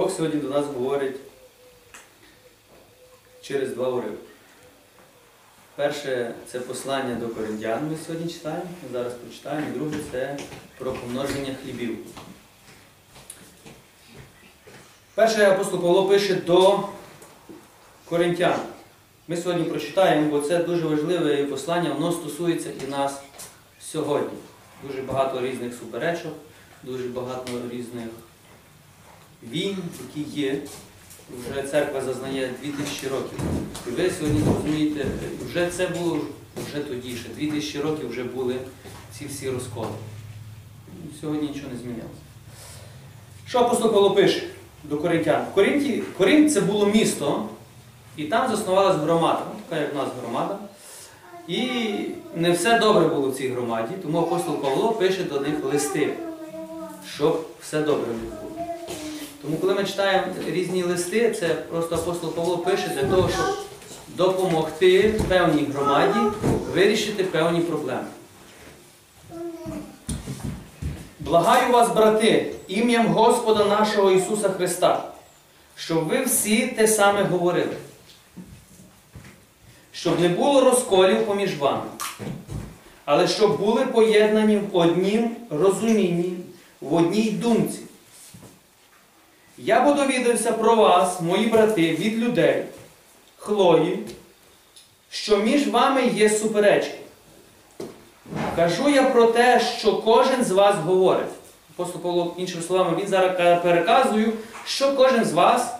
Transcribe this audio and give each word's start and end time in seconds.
Бог 0.00 0.10
сьогодні 0.10 0.40
до 0.40 0.48
нас 0.48 0.66
говорить 0.66 1.16
через 3.42 3.74
два 3.74 3.88
уривки. 3.88 4.16
Перше 5.76 6.34
це 6.46 6.60
послання 6.60 7.14
до 7.14 7.28
коринтян, 7.28 7.90
ми 7.90 7.96
сьогодні 8.06 8.32
читаємо, 8.32 8.64
ми 8.82 8.88
зараз 8.92 9.12
прочитаємо. 9.12 9.66
Друге 9.74 9.96
це 10.12 10.38
про 10.78 10.92
помноження 10.92 11.54
хлібів. 11.62 11.98
Перше 15.14 15.50
апостол 15.50 15.80
Павло 15.80 16.08
пише 16.08 16.34
до 16.34 16.88
коринтян. 18.04 18.60
Ми 19.28 19.36
сьогодні 19.36 19.64
прочитаємо, 19.64 20.30
бо 20.30 20.40
це 20.40 20.58
дуже 20.58 20.86
важливе 20.86 21.44
послання, 21.44 21.92
воно 21.92 22.12
стосується 22.12 22.70
і 22.84 22.90
нас 22.90 23.20
сьогодні. 23.80 24.38
Дуже 24.82 25.02
багато 25.02 25.40
різних 25.40 25.74
суперечок, 25.74 26.32
дуже 26.82 27.08
багато 27.08 27.52
різних 27.72 28.08
війн, 29.42 29.76
які 30.08 30.40
є. 30.40 30.58
Вже 31.50 31.62
церква 31.62 32.00
зазнає 32.00 32.50
2000 32.62 33.08
років. 33.08 33.38
І 33.88 33.90
ви 33.90 34.10
сьогодні 34.10 34.42
розумієте, 34.56 35.06
вже 35.46 35.70
це 35.70 35.86
було 35.86 36.20
вже 36.68 36.80
тоді, 36.80 37.16
ще 37.16 37.28
2000 37.28 37.80
років 37.80 38.08
вже 38.10 38.24
були 38.24 38.56
ці 39.18 39.26
всі 39.26 39.50
розколи. 39.50 39.88
Сьогодні 41.20 41.48
нічого 41.48 41.68
не 41.72 41.78
змінилося. 41.78 42.20
Що 43.46 43.58
апостол 43.58 43.92
Павло 43.92 44.10
пише 44.10 44.42
до 44.84 44.98
коринтян? 44.98 45.46
Коринті, 45.54 46.02
Коринт 46.18 46.52
це 46.52 46.60
було 46.60 46.86
місто, 46.86 47.48
і 48.16 48.24
там 48.24 48.50
заснувалась 48.50 48.96
громада, 48.96 49.42
ну, 49.54 49.60
така 49.68 49.82
як 49.82 49.94
в 49.94 49.96
нас 49.96 50.08
громада. 50.22 50.58
І 51.48 51.68
не 52.34 52.50
все 52.50 52.78
добре 52.78 53.08
було 53.08 53.30
в 53.30 53.36
цій 53.36 53.48
громаді, 53.48 53.92
тому 54.02 54.18
апостол 54.18 54.56
Павло 54.56 54.92
пише 54.92 55.24
до 55.24 55.40
них 55.40 55.64
листи, 55.64 56.14
щоб 57.14 57.46
все 57.60 57.80
добре 57.80 58.06
них 58.06 58.32
було. 58.42 58.66
Тому 59.42 59.56
коли 59.56 59.74
ми 59.74 59.84
читаємо 59.84 60.26
різні 60.46 60.82
листи, 60.82 61.30
це 61.30 61.48
просто 61.48 61.94
апостол 61.94 62.32
Павло 62.32 62.58
пише 62.58 62.88
для 62.88 63.04
того, 63.04 63.28
щоб 63.28 63.46
допомогти 64.08 65.14
певній 65.28 65.66
громаді 65.74 66.18
вирішити 66.74 67.24
певні 67.24 67.60
проблеми. 67.60 68.06
Благаю 71.20 71.72
вас, 71.72 71.94
брати, 71.94 72.52
ім'ям 72.68 73.06
Господа 73.06 73.64
нашого 73.64 74.10
Ісуса 74.10 74.48
Христа, 74.48 75.04
щоб 75.76 76.04
ви 76.04 76.24
всі 76.24 76.66
те 76.66 76.88
саме 76.88 77.22
говорили, 77.22 77.76
щоб 79.92 80.20
не 80.20 80.28
було 80.28 80.60
розколів 80.60 81.26
поміж 81.26 81.58
вами, 81.58 81.82
але 83.04 83.28
щоб 83.28 83.58
були 83.58 83.86
поєднані 83.86 84.56
в 84.56 84.76
однім 84.76 85.36
розумінні, 85.50 86.36
в 86.80 86.94
одній 86.94 87.30
думці. 87.30 87.78
Я 89.64 89.80
бо 89.80 89.92
довідався 89.92 90.52
про 90.52 90.74
вас, 90.74 91.20
мої 91.20 91.46
брати, 91.46 91.94
від 91.94 92.18
людей, 92.18 92.64
Хлої, 93.36 93.98
що 95.10 95.36
між 95.36 95.68
вами 95.68 96.06
є 96.06 96.30
суперечки. 96.30 96.98
Кажу 98.56 98.88
я 98.88 99.02
про 99.02 99.26
те, 99.26 99.60
що 99.78 99.96
кожен 99.96 100.44
з 100.44 100.50
вас 100.50 100.76
говорить. 100.76 101.30
Апостол 101.74 102.02
Павло, 102.02 102.34
іншими 102.38 102.62
словами, 102.62 102.96
він 103.00 103.08
зараз 103.08 103.62
переказує, 103.62 104.32
що 104.66 104.96
кожен 104.96 105.24
з 105.24 105.32
вас 105.32 105.74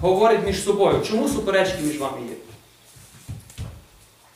говорить 0.00 0.46
між 0.46 0.64
собою. 0.64 1.02
Чому 1.08 1.28
суперечки 1.28 1.82
між 1.82 1.98
вами 1.98 2.18
є? 2.28 2.34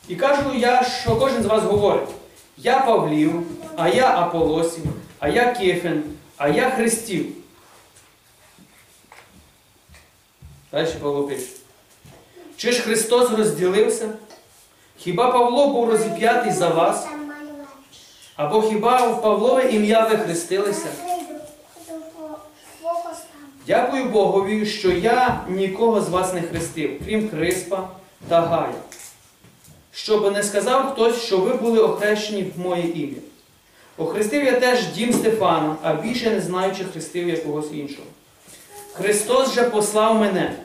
І 0.07 0.15
кажу 0.15 0.53
я, 0.55 0.83
що 0.83 1.15
кожен 1.15 1.43
з 1.43 1.45
вас 1.45 1.63
говорить. 1.63 2.09
Я 2.57 2.79
Павлів, 2.79 3.43
а 3.77 3.89
я 3.89 4.17
Аполосів, 4.17 4.83
а 5.19 5.29
я 5.29 5.45
Кефен, 5.45 6.03
а 6.37 6.47
я 6.47 6.69
Христів. 6.69 7.25
Далі 10.73 10.87
Павло 11.01 11.23
пише. 11.23 11.47
Чи 12.57 12.71
ж 12.71 12.81
Христос 12.81 13.31
розділився? 13.31 14.09
Хіба 14.97 15.31
Павло 15.31 15.67
був 15.67 15.89
розіп'ятий 15.89 16.51
за 16.51 16.69
вас? 16.69 17.07
Або 18.35 18.61
хіба 18.61 19.07
в 19.07 19.21
Павлове 19.21 19.71
ім'я 19.71 20.07
ви 20.07 20.17
хрестилися? 20.17 20.87
Дякую 23.67 24.05
Богові, 24.05 24.65
що 24.65 24.91
я 24.91 25.45
нікого 25.49 26.01
з 26.01 26.09
вас 26.09 26.33
не 26.33 26.41
хрестив, 26.41 27.01
крім 27.05 27.29
Криспа 27.29 27.89
та 28.27 28.41
Гая. 28.41 28.73
Щоб 29.91 30.33
не 30.33 30.43
сказав 30.43 30.91
хтось, 30.91 31.21
що 31.21 31.37
ви 31.37 31.53
були 31.53 31.79
охрещені 31.79 32.51
в 32.55 32.59
моє 32.59 32.83
ім'я. 32.83 33.21
Охрестив 33.97 34.43
я 34.43 34.59
теж 34.59 34.87
дім 34.87 35.13
Стефана, 35.13 35.75
а 35.83 35.93
більше 35.93 36.29
не 36.29 36.41
знаючи, 36.41 36.83
хрестив 36.83 37.29
я 37.29 37.37
когось 37.37 37.71
іншого. 37.71 38.07
Христос 38.93 39.53
же 39.53 39.63
послав 39.63 40.19
мене 40.19 40.55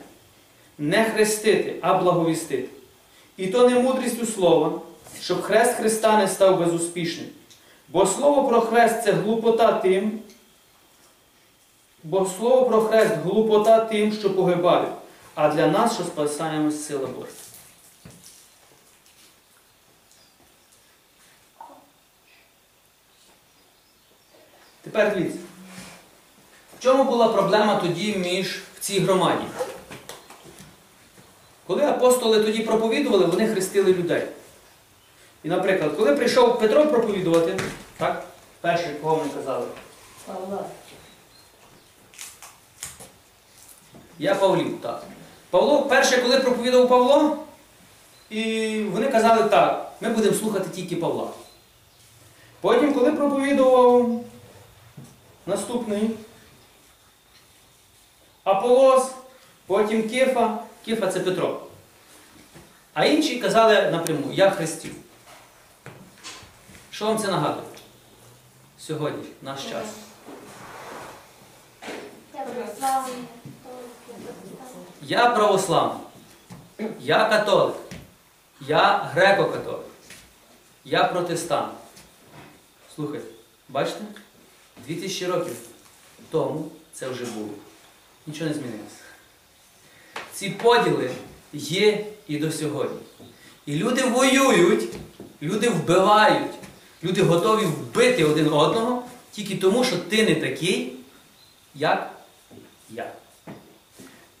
не 0.77 1.05
хрестити, 1.05 1.75
а 1.81 1.93
благовістити. 1.93 2.69
І 3.37 3.47
то 3.47 3.69
не 3.69 3.79
мудрістю 3.79 4.25
слова, 4.25 4.81
щоб 5.21 5.41
хрест 5.41 5.75
Христа 5.75 6.17
не 6.17 6.27
став 6.27 6.59
безуспішним. 6.59 7.27
Бо 7.87 8.05
слово 8.05 8.47
про 8.49 8.61
хрест 8.61 9.03
це 9.03 9.11
глупота 9.11 9.73
тим, 9.73 10.19
бо 12.03 12.25
слово 12.25 12.65
про 12.65 12.81
хрест 12.81 13.15
глупота 13.23 13.79
тим, 13.79 14.13
що 14.13 14.35
погибають, 14.35 14.89
а 15.35 15.49
для 15.49 15.67
нас, 15.67 15.93
що 15.93 16.03
спасаємось 16.03 16.85
сила 16.85 17.07
Божа. 17.07 17.31
Тепер 24.81 25.13
дивіться. 25.15 25.48
В 26.79 26.81
чому 26.81 27.03
була 27.03 27.27
проблема 27.27 27.75
тоді 27.75 28.15
між 28.15 28.59
в 28.75 28.79
цій 28.79 28.99
громаді? 28.99 29.43
Коли 31.67 31.85
апостоли 31.85 32.43
тоді 32.43 32.59
проповідували, 32.59 33.25
вони 33.25 33.47
хрестили 33.47 33.93
людей. 33.93 34.23
І, 35.43 35.49
наприклад, 35.49 35.91
коли 35.97 36.15
прийшов 36.15 36.59
Петро 36.59 36.87
проповідувати, 36.87 37.59
так, 37.97 38.23
перший, 38.61 38.93
кого 38.93 39.23
ми 39.23 39.29
казали? 39.29 39.65
Павла. 40.25 40.65
Я 44.19 44.35
Павлів, 44.35 44.81
так. 44.81 45.03
Павло, 45.49 45.81
перше, 45.81 46.17
коли 46.21 46.39
проповідував 46.39 46.89
Павло, 46.89 47.37
і 48.29 48.83
вони 48.83 49.07
казали 49.07 49.49
так, 49.49 49.91
ми 50.01 50.09
будемо 50.09 50.35
слухати 50.35 50.69
тільки 50.75 50.95
Павла. 50.95 51.27
Потім, 52.61 52.93
коли 52.93 53.11
проповідував 53.11 54.21
наступний 55.45 56.09
Аполос, 58.49 59.11
потім 59.65 60.09
Кефа, 60.09 60.57
Кефа 60.85 61.07
це 61.07 61.19
Петро. 61.19 61.61
А 62.93 63.05
інші 63.05 63.39
казали 63.39 63.91
напряму, 63.91 64.33
я 64.33 64.49
хрестів. 64.51 64.95
Що 66.91 67.05
вам 67.05 67.17
це 67.17 67.27
нагадує? 67.27 67.67
Сьогодні, 68.79 69.23
наш 69.41 69.63
час. 69.63 69.85
Я 75.01 75.29
православний. 75.29 76.01
Я 76.99 77.25
католик. 77.25 77.75
Я 78.61 79.11
греко-католик. 79.15 79.85
Я 80.83 81.03
протестант. 81.03 81.73
Слухайте, 82.95 83.27
бачите? 83.69 84.01
2000 84.87 85.25
років 85.27 85.57
тому 86.31 86.71
це 86.93 87.09
вже 87.09 87.25
було. 87.25 87.49
Нічого 88.29 88.49
не 88.49 88.53
змінилося. 88.53 88.95
Ці 90.33 90.49
поділи 90.49 91.11
є 91.53 92.05
і 92.27 92.37
до 92.37 92.51
сьогодні. 92.51 92.99
І 93.65 93.75
люди 93.75 94.03
воюють, 94.03 94.89
люди 95.41 95.69
вбивають, 95.69 96.51
люди 97.03 97.21
готові 97.21 97.65
вбити 97.65 98.25
один 98.25 98.53
одного 98.53 99.03
тільки 99.31 99.55
тому, 99.55 99.83
що 99.83 99.97
ти 99.97 100.23
не 100.25 100.35
такий, 100.35 100.95
як 101.75 102.11
я. 102.89 103.11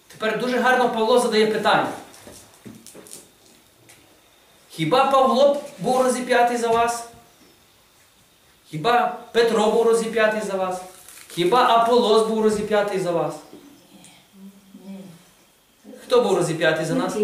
Тепер 0.07 0.39
дуже 0.39 0.59
гарно 0.59 0.89
Павло 0.89 1.19
задає 1.19 1.47
питання. 1.47 1.91
Хіба 4.69 5.11
Павло 5.11 5.63
був 5.79 6.01
розіп'ятий 6.01 6.57
за 6.57 6.67
вас? 6.67 7.09
Хіба 8.69 9.17
Петро 9.31 9.71
був 9.71 9.87
розіп'ятий 9.87 10.41
за 10.41 10.57
вас? 10.57 10.81
Хіба 11.27 11.63
Аполос 11.63 12.27
був 12.27 12.43
розіп'ятий 12.43 12.99
за 12.99 13.11
вас? 13.11 13.35
Хто 16.09 16.21
був 16.21 16.37
розіп'ятий 16.37 16.85
за 16.85 16.93
нас? 16.93 17.15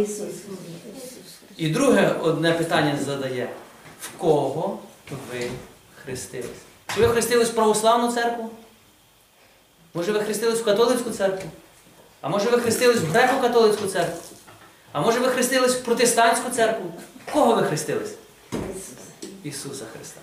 І 1.57 1.69
друге 1.69 2.15
одне 2.21 2.51
питання 2.51 2.97
задає: 3.05 3.49
в 4.01 4.09
кого 4.17 4.79
ви 5.31 5.49
хрестились? 6.03 6.47
Чи 6.95 7.01
ви 7.01 7.07
хрестились 7.07 7.49
в 7.49 7.53
православну 7.53 8.11
церкву? 8.11 8.49
Може 9.93 10.11
ви 10.11 10.19
хрестились 10.19 10.59
в 10.59 10.65
католицьку 10.65 11.09
церкву? 11.09 11.49
А 12.21 12.29
може 12.29 12.49
ви 12.49 12.59
хрестились 12.59 12.97
в 12.97 13.15
греко-католицьку 13.15 13.87
церкву? 13.87 14.21
А 14.91 15.01
може 15.01 15.19
ви 15.19 15.27
хрестились 15.27 15.75
в 15.75 15.83
протестантську 15.83 16.49
церкву? 16.49 16.85
В 17.27 17.33
кого 17.33 17.55
ви 17.55 17.63
хрестились? 17.63 18.13
Ісуса 19.43 19.85
Христа. 19.93 20.21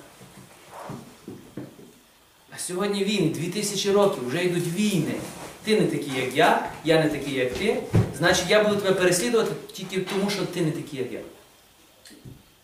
А 2.54 2.58
сьогодні 2.58 3.04
війни, 3.04 3.28
2000 3.28 3.92
років, 3.92 4.28
вже 4.28 4.44
йдуть 4.44 4.66
війни. 4.66 5.14
Ти 5.64 5.80
не 5.80 5.86
такий, 5.86 6.12
як 6.24 6.36
я, 6.36 6.70
я 6.84 7.04
не 7.04 7.08
такий, 7.08 7.34
як 7.34 7.52
ти, 7.52 7.82
значить 8.18 8.44
я 8.48 8.64
буду 8.64 8.76
тебе 8.76 8.94
переслідувати 8.94 9.52
тільки 9.72 10.00
тому, 10.00 10.30
що 10.30 10.46
ти 10.46 10.60
не 10.60 10.70
такий, 10.70 10.98
як 10.98 11.12
я. 11.12 11.20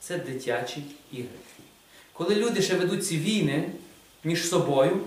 Це 0.01 0.19
дитячі 0.19 0.83
ігри. 1.13 1.29
Коли 2.13 2.35
люди 2.35 2.63
ще 2.63 2.75
ведуть 2.75 3.07
ці 3.07 3.19
війни 3.19 3.71
між 4.25 4.49
собою, 4.49 5.01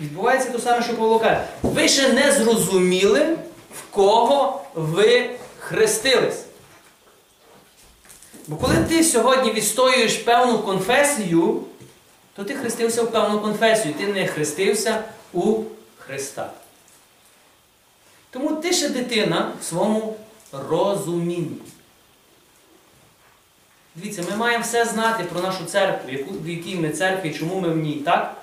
відбувається 0.00 0.50
те 0.50 0.58
саме, 0.58 0.84
що 0.84 0.96
Павло 0.96 1.18
каже. 1.18 1.44
Ви 1.62 1.88
ще 1.88 2.12
не 2.12 2.32
зрозуміли, 2.32 3.38
в 3.74 3.90
кого 3.90 4.64
ви 4.74 5.30
хрестились. 5.58 6.44
Бо 8.46 8.56
коли 8.56 8.76
ти 8.88 9.04
сьогодні 9.04 9.52
відстоюєш 9.52 10.16
певну 10.16 10.58
конфесію, 10.58 11.62
то 12.36 12.44
ти 12.44 12.54
хрестився 12.54 13.02
в 13.02 13.10
певну 13.10 13.40
конфесію, 13.40 13.94
ти 13.94 14.06
не 14.06 14.26
хрестився 14.26 15.04
у 15.32 15.62
Христа. 15.98 16.52
Тому 18.38 18.56
ти 18.60 18.72
ще 18.72 18.88
дитина 18.88 19.52
в 19.60 19.64
своєму 19.64 20.16
розумінні. 20.52 21.56
Дивіться, 23.94 24.24
ми 24.30 24.36
маємо 24.36 24.64
все 24.64 24.84
знати 24.84 25.24
про 25.24 25.40
нашу 25.40 25.64
церкву, 25.64 26.10
яку, 26.10 26.34
в 26.44 26.48
якій 26.48 26.76
ми 26.76 26.90
церкві, 26.90 27.34
чому 27.38 27.60
ми 27.60 27.68
в 27.68 27.76
ній, 27.76 28.02
так? 28.04 28.36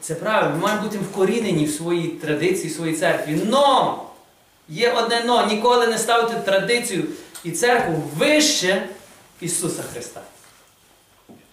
Це 0.00 0.14
правильно, 0.14 0.54
ми 0.54 0.62
маємо 0.62 0.82
бути 0.82 0.98
вкорінені 0.98 1.64
в 1.64 1.70
своїй 1.70 2.08
традиції, 2.08 2.68
в 2.68 2.76
своїй 2.76 2.96
церкві. 2.96 3.40
Но! 3.46 4.02
Є 4.68 4.92
одне 4.92 5.24
но, 5.24 5.46
ніколи 5.46 5.86
не 5.86 5.98
ставити 5.98 6.40
традицію 6.40 7.04
і 7.44 7.50
церкву 7.50 8.02
вище 8.16 8.88
Ісуса 9.40 9.82
Христа. 9.82 10.20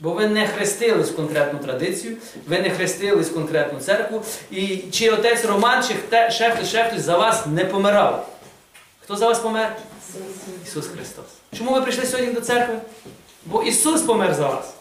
Бо 0.01 0.11
ви 0.11 0.27
не 0.27 0.47
хрестились 0.47 1.09
в 1.11 1.15
конкретну 1.15 1.59
традицію, 1.59 2.17
ви 2.47 2.59
не 2.61 2.69
хрестились 2.69 3.29
в 3.29 3.33
конкретну 3.33 3.79
церкву, 3.79 4.23
і 4.51 4.77
чи 4.77 5.09
отець 5.09 5.45
Роман, 5.45 5.83
чи 5.87 5.93
хте- 5.93 6.31
ще 6.31 6.49
хтось, 6.51 6.69
ще 6.69 6.83
хтось 6.83 7.01
за 7.01 7.17
вас 7.17 7.45
не 7.45 7.65
помирав. 7.65 8.29
Хто 9.03 9.15
за 9.15 9.27
вас 9.27 9.39
помер? 9.39 9.75
Ісус 10.67 10.87
Христос. 10.87 11.25
Чому 11.57 11.73
ви 11.73 11.81
прийшли 11.81 12.05
сьогодні 12.05 12.33
до 12.33 12.41
церкви? 12.41 12.77
Бо 13.45 13.63
Ісус 13.63 14.01
помер 14.01 14.33
за 14.33 14.47
вас. 14.47 14.73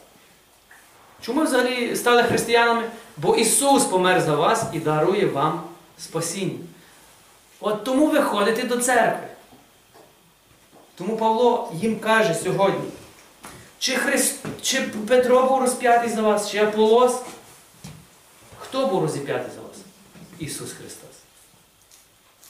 Чому 1.20 1.40
ви 1.40 1.46
взагалі 1.46 1.96
стали 1.96 2.22
християнами? 2.22 2.82
Бо 3.16 3.36
Ісус 3.36 3.84
помер 3.84 4.20
за 4.20 4.34
вас 4.36 4.64
і 4.72 4.78
дарує 4.78 5.26
вам 5.26 5.62
спасіння. 5.98 6.58
От 7.60 7.84
тому 7.84 8.06
ви 8.06 8.22
ходите 8.22 8.62
до 8.62 8.76
церкви. 8.76 9.26
Тому 10.94 11.16
Павло 11.16 11.72
їм 11.74 11.98
каже 12.00 12.34
сьогодні, 12.34 12.88
чи, 13.80 13.96
Христ, 13.96 14.34
чи 14.62 14.80
Петро 15.08 15.46
був 15.46 15.60
розп'ятий 15.60 16.10
за 16.10 16.22
вас, 16.22 16.50
чи 16.50 16.58
Аполос? 16.58 17.16
Хто 18.58 18.86
був 18.86 19.02
розіп'ятий 19.02 19.52
за 19.54 19.60
вас? 19.60 19.76
Ісус 20.38 20.72
Христос. 20.72 21.10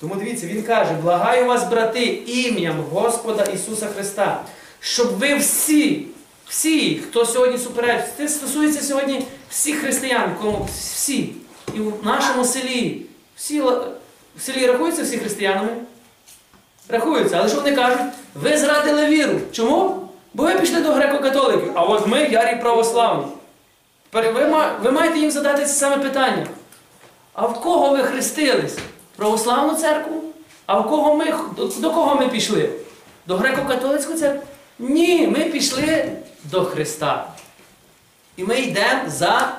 Тому 0.01 0.15
дивіться, 0.15 0.47
Він 0.47 0.63
каже, 0.63 0.93
благаю 0.93 1.47
вас, 1.47 1.65
брати, 1.65 2.05
ім'ям 2.27 2.85
Господа 2.93 3.45
Ісуса 3.45 3.87
Христа, 3.87 4.45
щоб 4.81 5.19
ви 5.19 5.35
всі, 5.35 6.07
всі, 6.49 6.99
хто 6.99 7.27
сьогодні 7.27 7.59
суперечить, 7.59 8.17
це 8.17 8.29
стосується 8.29 8.83
сьогодні 8.83 9.27
всіх 9.51 9.81
християн, 9.81 10.37
кому 10.41 10.69
всі. 10.79 11.33
І 11.75 11.81
в 11.81 12.07
нашому 12.07 12.45
селі, 12.45 13.03
всі, 13.37 13.61
в 13.61 13.83
селі 14.41 14.67
рахуються 14.67 15.03
всі 15.03 15.19
християнами? 15.19 15.77
Рахуються, 16.89 17.37
але 17.37 17.49
що 17.49 17.57
вони 17.57 17.73
кажуть? 17.73 18.13
Ви 18.35 18.59
зрадили 18.59 19.07
віру. 19.07 19.41
Чому? 19.53 20.00
Бо 20.35 20.43
ви 20.43 20.55
пішли 20.55 20.81
до 20.81 20.93
греко-католиків, 20.93 21.73
а 21.75 21.83
от 21.83 22.07
ми 22.07 22.23
ярі 22.23 22.61
православні. 22.61 23.27
Тепер 24.11 24.33
ви, 24.33 24.45
ви 24.83 24.91
маєте 24.91 25.19
їм 25.19 25.31
задати 25.31 25.63
це 25.63 25.73
саме 25.73 25.99
питання. 25.99 26.47
А 27.33 27.47
в 27.47 27.61
кого 27.61 27.91
ви 27.91 28.03
хрестились? 28.03 28.79
Православну 29.17 29.75
церкву? 29.75 30.23
А 30.67 30.81
в 30.81 30.89
кого 30.91 31.15
ми, 31.15 31.35
до, 31.57 31.67
до 31.67 31.91
кого 31.91 32.15
ми 32.15 32.29
пішли? 32.29 32.71
До 33.27 33.37
греко-католицької 33.37 34.15
церкви? 34.15 34.43
Ні, 34.79 35.27
ми 35.27 35.45
пішли 35.45 36.13
до 36.45 36.65
Христа. 36.65 37.33
І 38.37 38.45
ми 38.45 38.59
йдемо 38.59 39.01
за 39.07 39.53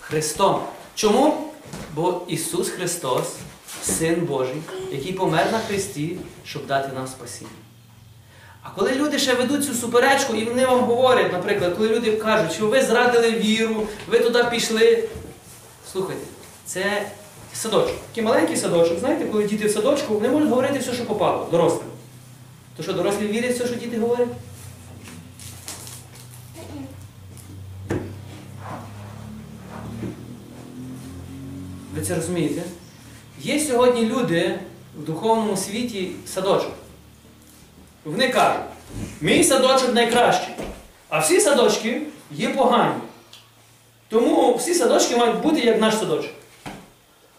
Христом. 0.00 0.62
Чому? 0.94 1.52
Бо 1.94 2.22
Ісус 2.28 2.68
Христос, 2.68 3.34
Син 3.82 4.20
Божий, 4.20 4.62
який 4.92 5.12
помер 5.12 5.46
на 5.52 5.58
Христі, 5.58 6.16
щоб 6.44 6.66
дати 6.66 6.92
нам 6.94 7.06
спасіння. 7.06 7.50
А 8.62 8.70
коли 8.70 8.92
люди 8.92 9.18
ще 9.18 9.34
ведуть 9.34 9.64
цю 9.64 9.74
суперечку, 9.74 10.34
і 10.34 10.44
вони 10.44 10.66
вам 10.66 10.80
говорять, 10.80 11.32
наприклад, 11.32 11.74
коли 11.76 11.88
люди 11.88 12.12
кажуть, 12.16 12.52
що 12.52 12.66
ви 12.66 12.82
зрадили 12.82 13.30
віру, 13.30 13.86
ви 14.08 14.18
туди 14.18 14.44
пішли. 14.50 15.08
Слухайте, 15.92 16.22
це 16.64 17.06
садочок. 17.54 17.96
Такий 18.08 18.24
маленький 18.24 18.56
садочок. 18.56 18.98
Знаєте, 18.98 19.24
коли 19.24 19.44
діти 19.44 19.66
в 19.66 19.70
садочку, 19.70 20.14
вони 20.14 20.28
можуть 20.28 20.48
говорити 20.48 20.78
все, 20.78 20.92
що 20.92 21.04
попало, 21.04 21.48
дорослим. 21.50 21.86
То 22.76 22.82
що, 22.82 22.92
дорослі 22.92 23.26
вірять 23.26 23.50
в 23.50 23.54
все, 23.54 23.66
що 23.66 23.74
діти 23.74 23.98
говорять? 23.98 24.28
Ви 31.94 32.02
це 32.02 32.14
розумієте? 32.14 32.62
Є 33.42 33.60
сьогодні 33.60 34.06
люди 34.06 34.58
в 34.98 35.04
духовному 35.04 35.56
світі 35.56 36.10
садочок. 36.26 36.72
Вони 38.04 38.28
кажуть, 38.28 38.60
мій 39.20 39.44
садочок 39.44 39.94
найкращий, 39.94 40.54
а 41.08 41.18
всі 41.18 41.40
садочки 41.40 42.02
є 42.30 42.48
погані. 42.48 42.94
Тому 44.08 44.54
всі 44.54 44.74
садочки 44.74 45.16
мають 45.16 45.40
бути 45.40 45.60
як 45.60 45.80
наш 45.80 45.98
садочок. 45.98 46.30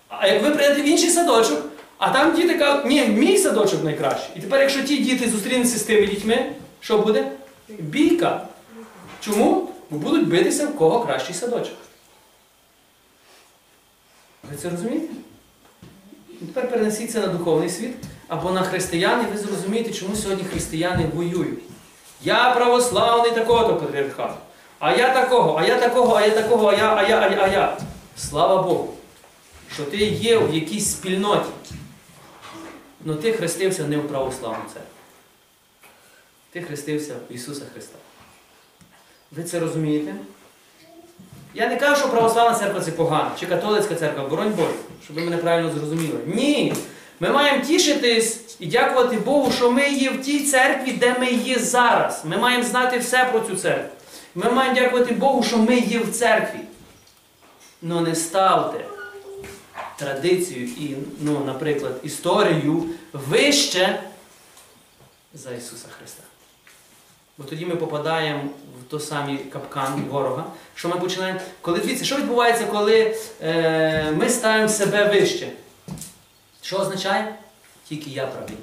А 0.08 0.28
як 0.28 0.44
ви 0.44 0.52
прийдете 0.52 0.82
в 0.82 0.86
інший 0.86 1.10
садочок, 1.10 1.66
а 1.98 2.10
там 2.10 2.36
діти 2.36 2.58
кажуть, 2.58 2.86
ні, 2.86 3.06
мій 3.06 3.38
садочок 3.38 3.84
найкращий. 3.84 4.30
І 4.36 4.40
тепер, 4.40 4.62
якщо 4.62 4.84
ті 4.84 4.98
діти 4.98 5.30
зустрінуться 5.30 5.78
з 5.78 5.84
тими 5.84 6.08
дітьми, 6.08 6.52
що 6.80 6.98
буде? 6.98 7.32
Бійка. 7.70 8.48
Чому? 9.20 9.70
Бо 9.90 9.98
будуть 9.98 10.28
битися 10.28 10.68
в 10.68 10.76
кого 10.76 11.06
кращий 11.06 11.36
садочок. 11.36 11.76
Ви 14.52 14.58
це 14.58 14.70
розумієте? 14.70 15.14
Тепер 16.48 16.70
перенесіть 16.70 17.12
це 17.12 17.20
на 17.20 17.28
духовний 17.28 17.70
світ 17.70 17.96
або 18.28 18.52
на 18.52 18.64
християн, 18.64 19.22
і 19.22 19.32
ви 19.32 19.38
зрозумієте, 19.38 19.92
чому 19.94 20.16
сьогодні 20.16 20.44
християни 20.44 21.06
воюють. 21.14 21.60
Я 22.24 22.52
православний 22.52 23.32
такого-то 23.32 23.76
патріархату. 23.76 24.34
А 24.80 24.96
я 24.96 25.14
такого, 25.14 25.60
а 25.60 25.66
я 25.66 25.80
такого, 25.80 26.16
а 26.16 26.26
я 26.26 26.30
такого, 26.30 26.68
а 26.68 26.74
я, 26.74 26.96
а 26.96 27.10
я, 27.10 27.20
а 27.20 27.32
я, 27.32 27.44
а 27.44 27.48
я. 27.48 27.78
Слава 28.18 28.62
Богу, 28.64 28.94
що 29.74 29.84
ти 29.84 29.98
є 29.98 30.38
в 30.38 30.56
якійсь 30.56 30.92
спільноті. 30.92 31.50
але 33.06 33.16
ти 33.16 33.34
хрестився 33.34 33.84
не 33.84 33.98
в 33.98 34.08
православну 34.08 34.64
церкву. 34.74 34.92
Ти 36.52 36.62
хрестився 36.62 37.16
в 37.30 37.34
Ісуса 37.34 37.66
Христа. 37.74 37.98
Ви 39.32 39.44
це 39.44 39.60
розумієте? 39.60 40.16
Я 41.54 41.68
не 41.68 41.78
кажу, 41.78 41.96
що 41.96 42.10
православна 42.10 42.60
церква 42.60 42.82
це 42.82 42.92
погано, 42.92 43.32
чи 43.40 43.46
католицька 43.46 43.96
церква, 43.96 44.28
боронь 44.28 44.54
Боже, 44.58 44.74
щоб 45.04 45.16
ви 45.16 45.22
мене 45.22 45.38
правильно 45.38 45.72
зрозуміли. 45.72 46.20
Ні! 46.26 46.74
Ми 47.20 47.30
маємо 47.30 47.66
тішитись 47.66 48.56
і 48.60 48.66
дякувати 48.66 49.18
Богу, 49.18 49.52
що 49.52 49.72
ми 49.72 49.90
є 49.90 50.10
в 50.10 50.22
тій 50.22 50.40
церкві, 50.40 50.92
де 50.92 51.16
ми 51.20 51.32
є 51.32 51.60
зараз. 51.60 52.22
Ми 52.26 52.38
маємо 52.38 52.64
знати 52.64 52.98
все 52.98 53.26
про 53.26 53.40
цю 53.40 53.56
церкву. 53.56 53.90
Ми 54.36 54.52
маємо 54.52 54.76
дякувати 54.76 55.14
Богу, 55.14 55.44
що 55.44 55.58
ми 55.58 55.76
є 55.78 56.00
в 56.00 56.12
церкві. 56.12 56.60
Но 57.82 58.02
не 58.02 58.16
ставте 58.16 58.86
традицію 59.96 60.68
і, 60.68 60.96
ну, 61.20 61.44
наприклад, 61.46 61.94
історію 62.04 62.86
вище 63.14 64.04
за 65.34 65.52
Ісуса 65.52 65.88
Христа. 65.98 66.24
Бо 67.38 67.44
тоді 67.44 67.66
ми 67.66 67.76
попадаємо 67.76 68.44
в 68.82 68.90
той 68.90 69.00
самий 69.00 69.38
капкан 69.38 70.06
ворога. 70.10 70.46
Що 70.76 70.90
ми 70.90 70.96
починаємо. 70.96 71.40
Коли 71.62 71.80
дивіться, 71.80 72.06
що 72.06 72.16
відбувається, 72.16 72.66
коли 72.66 73.18
е, 73.42 74.12
ми 74.12 74.30
ставимо 74.30 74.70
себе 74.70 75.08
вище? 75.08 75.52
Що 76.62 76.78
означає? 76.78 77.36
Тільки 77.88 78.10
я 78.10 78.28
правий. 78.28 78.58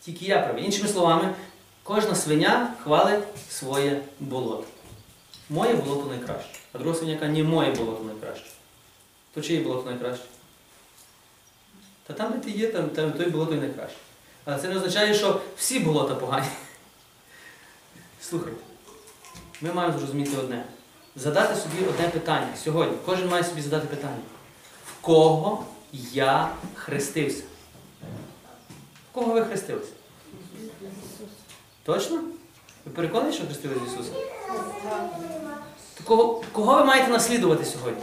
Тільки 0.00 0.24
я 0.24 0.38
правий. 0.38 0.64
Іншими 0.64 0.88
словами, 0.88 1.34
кожна 1.82 2.14
свиня 2.14 2.74
хвалить 2.82 3.24
своє 3.50 4.00
болото. 4.20 4.64
Моє 5.50 5.74
болото 5.74 6.10
найкраще. 6.10 6.50
А 6.72 6.78
друга 6.78 6.98
свиня 6.98 7.16
каже, 7.16 7.32
ні, 7.32 7.42
моє 7.42 7.70
болото 7.70 8.04
найкраще. 8.04 8.50
То 9.34 9.40
чиє 9.40 9.60
болото 9.60 9.90
найкраще? 9.90 10.24
Та 12.06 12.12
там, 12.12 12.32
де 12.32 12.38
ти 12.38 12.50
є, 12.50 12.68
там, 12.68 12.88
там 12.88 13.12
той 13.12 13.26
болото 13.26 13.54
і 13.54 13.58
найкраще. 13.58 13.96
Але 14.44 14.58
це 14.58 14.68
не 14.68 14.76
означає, 14.76 15.14
що 15.14 15.40
всі 15.56 15.78
болота 15.78 16.14
погані. 16.14 16.46
Слухайте, 18.30 18.60
ми 19.60 19.72
маємо 19.72 19.98
зрозуміти 19.98 20.36
одне. 20.36 20.64
Задати 21.16 21.54
собі 21.54 21.86
одне 21.88 22.08
питання 22.08 22.48
сьогодні. 22.64 22.96
Кожен 23.06 23.28
має 23.28 23.44
собі 23.44 23.62
задати 23.62 23.86
питання. 23.86 24.22
В 24.86 25.00
кого 25.00 25.64
я 25.92 26.48
хрестився? 26.74 27.42
В 29.10 29.14
кого 29.14 29.32
ви 29.32 29.44
хрестилися? 29.44 29.92
Точно? 31.82 32.20
Ви 32.84 32.92
переконані, 32.94 33.32
що 33.32 33.44
хрестилися 33.44 33.80
в 33.80 33.86
Ісуса? 33.86 34.10
Кого, 36.04 36.42
кого 36.52 36.74
ви 36.74 36.84
маєте 36.84 37.10
наслідувати 37.10 37.64
сьогодні? 37.64 38.02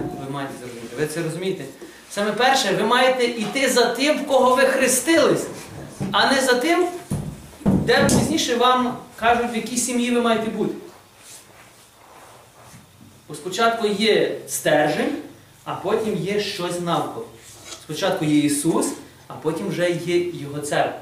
Ви 0.00 0.30
маєте 0.30 0.54
зрозуміти. 0.60 0.96
Ви 0.98 1.06
це 1.06 1.22
розумієте? 1.22 1.64
Саме 2.10 2.32
перше, 2.32 2.76
ви 2.76 2.84
маєте 2.84 3.24
йти 3.24 3.70
за 3.70 3.94
тим, 3.94 4.18
в 4.18 4.26
кого 4.26 4.56
ви 4.56 4.62
хрестились, 4.62 5.46
а 6.12 6.32
не 6.32 6.40
за 6.40 6.54
тим, 6.54 6.88
де 7.88 8.04
пізніше 8.04 8.56
вам 8.56 8.96
кажуть, 9.16 9.52
в 9.52 9.56
якій 9.56 9.76
сім'ї 9.76 10.10
ви 10.10 10.20
маєте 10.20 10.50
бути. 10.50 10.74
Бо 13.28 13.34
спочатку 13.34 13.86
є 13.86 14.36
стержень, 14.48 15.12
а 15.64 15.74
потім 15.74 16.16
є 16.16 16.40
щось 16.40 16.80
навколо. 16.80 17.26
Спочатку 17.70 18.24
є 18.24 18.38
Ісус, 18.38 18.92
а 19.28 19.34
потім 19.34 19.68
вже 19.68 19.90
є 19.90 20.18
Його 20.18 20.58
церква. 20.58 21.00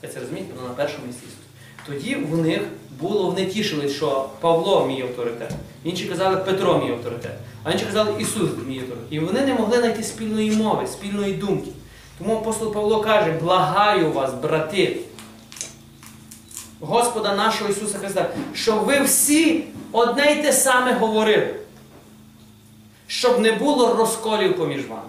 Це 0.00 0.20
розумієте? 0.20 0.52
Воно 0.56 0.68
на 0.68 0.74
першому 0.74 1.06
місці 1.06 1.22
Ісус. 1.26 1.38
Тоді 1.86 2.14
в 2.14 2.38
них 2.38 2.60
було, 3.00 3.26
вони 3.26 3.46
тішились, 3.46 3.92
що 3.92 4.28
Павло 4.40 4.86
мій 4.86 5.02
авторитет. 5.02 5.50
Інші 5.84 6.04
казали 6.04 6.36
Петро 6.36 6.78
мій 6.78 6.92
авторитет. 6.92 7.34
А 7.62 7.72
інші 7.72 7.84
казали 7.84 8.22
Ісус 8.22 8.50
мій 8.66 8.78
авторитет. 8.78 9.06
І 9.10 9.20
вони 9.20 9.40
не 9.40 9.54
могли 9.54 9.78
знайти 9.78 10.02
спільної 10.02 10.50
мови, 10.50 10.86
спільної 10.86 11.32
думки. 11.32 11.70
Тому 12.18 12.36
апостол 12.36 12.72
Павло 12.72 13.00
каже, 13.00 13.32
благаю 13.42 14.12
вас, 14.12 14.34
брати, 14.34 14.96
Господа 16.84 17.34
нашого 17.34 17.70
Ісуса 17.70 17.98
Христа, 17.98 18.30
щоб 18.54 18.78
ви 18.78 19.00
всі 19.00 19.64
одне 19.92 20.32
й 20.32 20.42
те 20.42 20.52
саме 20.52 20.92
говорили, 20.92 21.54
щоб 23.06 23.40
не 23.40 23.52
було 23.52 23.94
розколів 23.94 24.56
поміж 24.56 24.86
вами. 24.86 25.02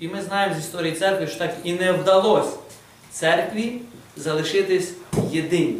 І 0.00 0.08
ми 0.08 0.22
знаємо 0.22 0.54
з 0.54 0.58
історії 0.58 0.92
церкви, 0.92 1.26
що 1.26 1.38
так 1.38 1.54
і 1.64 1.72
не 1.72 1.92
вдалося 1.92 2.56
церкві 3.10 3.80
залишитись 4.16 4.92
єдині. 5.30 5.76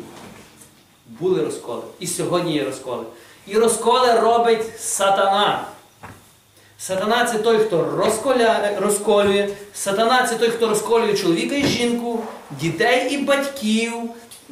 Були 1.20 1.44
розколи. 1.44 1.82
І 2.00 2.06
сьогодні 2.06 2.54
є 2.54 2.64
розколи. 2.64 3.04
І 3.46 3.58
розколи 3.58 4.20
робить 4.20 4.80
сатана. 4.80 5.64
Сатана 6.78 7.24
це 7.24 7.38
той, 7.38 7.58
хто 7.58 7.84
розколя... 7.84 8.70
розколює. 8.80 9.48
Сатана 9.74 10.26
це 10.26 10.36
той, 10.36 10.50
хто 10.50 10.68
розколює 10.68 11.14
чоловіка 11.14 11.54
і 11.56 11.66
жінку, 11.66 12.22
дітей 12.60 13.14
і 13.14 13.18
батьків, 13.18 13.92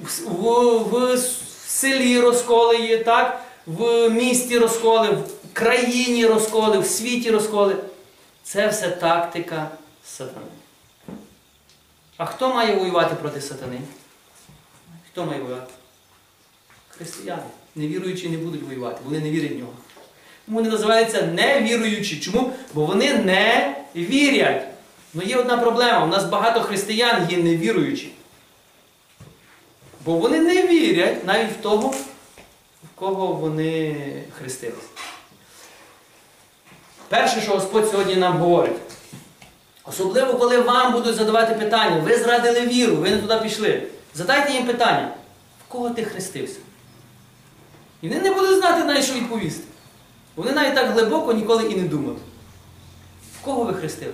в, 0.02 0.26
в, 0.26 1.14
в 1.14 1.18
селі 1.66 2.20
розколи 2.20 2.76
є, 2.76 3.04
так? 3.04 3.42
в 3.66 4.08
місті 4.08 4.58
розколи, 4.58 5.08
в 5.10 5.24
країні 5.52 6.26
розколи, 6.26 6.78
в 6.78 6.86
світі 6.86 7.30
розколи. 7.30 7.76
Це 8.42 8.68
все 8.68 8.88
тактика 8.88 9.70
сатани. 10.04 10.46
А 12.16 12.24
хто 12.26 12.54
має 12.54 12.76
воювати 12.76 13.14
проти 13.14 13.40
сатани? 13.40 13.80
Хто 15.12 15.24
має 15.24 15.40
воювати? 15.40 15.72
Християни. 16.88 17.42
Невіруючі 17.74 18.28
не 18.28 18.36
будуть 18.36 18.62
воювати, 18.62 19.00
вони 19.04 19.20
не 19.20 19.30
вірять 19.30 19.52
в 19.52 19.58
нього. 19.58 19.72
Тому 20.46 20.58
вони 20.58 20.70
називаються 20.70 21.22
невіруючі. 21.22 22.20
Чому? 22.20 22.52
Бо 22.74 22.86
вони 22.86 23.14
не 23.14 23.76
вірять. 23.96 24.66
Ну 25.14 25.22
є 25.22 25.36
одна 25.36 25.58
проблема. 25.58 26.04
У 26.04 26.08
нас 26.08 26.24
багато 26.24 26.60
християн 26.60 27.28
є 27.30 27.36
невіруючі. 27.36 28.12
Бо 30.04 30.16
вони 30.16 30.40
не 30.40 30.66
вірять 30.66 31.26
навіть 31.26 31.52
в 31.52 31.62
того, 31.62 31.88
в 31.88 32.94
кого 32.94 33.26
вони 33.26 33.96
хрестились. 34.38 34.88
Перше, 37.08 37.40
що 37.40 37.52
Господь 37.52 37.90
сьогодні 37.90 38.16
нам 38.16 38.38
говорить, 38.38 38.76
особливо, 39.84 40.34
коли 40.34 40.58
вам 40.58 40.92
будуть 40.92 41.14
задавати 41.14 41.54
питання, 41.54 42.00
ви 42.00 42.16
зрадили 42.16 42.66
віру, 42.66 42.96
ви 42.96 43.10
не 43.10 43.18
туди 43.18 43.36
пішли. 43.42 43.82
Задайте 44.14 44.52
їм 44.52 44.66
питання, 44.66 45.14
в 45.68 45.72
кого 45.72 45.90
ти 45.90 46.04
хрестився? 46.04 46.58
І 48.02 48.08
вони 48.08 48.20
не 48.20 48.34
будуть 48.34 48.58
знати 48.58 48.84
навіть, 48.84 49.04
що 49.04 49.14
відповісти. 49.14 49.64
Вони 50.36 50.52
навіть 50.52 50.74
так 50.74 50.90
глибоко 50.90 51.32
ніколи 51.32 51.72
і 51.72 51.76
не 51.76 51.88
думали. 51.88 52.16
В 53.40 53.44
кого 53.44 53.64
ви 53.64 53.74
хрестили? 53.74 54.12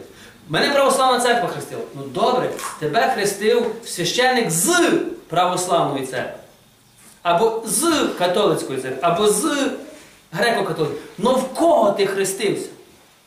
Мене 0.48 0.74
православна 0.74 1.20
церква 1.20 1.48
хрестила. 1.48 1.82
Ну 1.94 2.02
добре, 2.02 2.50
тебе 2.78 3.12
хрестив 3.14 3.74
священник 3.84 4.50
з 4.50 4.92
православної 5.28 6.06
церкви. 6.06 6.32
Або 7.22 7.62
з 7.66 8.08
католицької 8.18 8.80
церкви, 8.80 8.98
або 9.02 9.28
з 9.28 9.44
греко-католицької. 10.32 10.96
Ну 11.18 11.34
в 11.34 11.54
кого 11.54 11.92
ти 11.92 12.06
хрестився? 12.06 12.68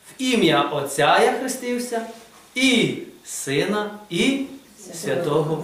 В 0.10 0.22
ім'я 0.22 0.62
Отця 0.62 1.20
я 1.24 1.32
хрестився, 1.32 2.02
і 2.56 2.98
Сина, 3.26 3.92
і 4.10 4.46
Святого 5.02 5.64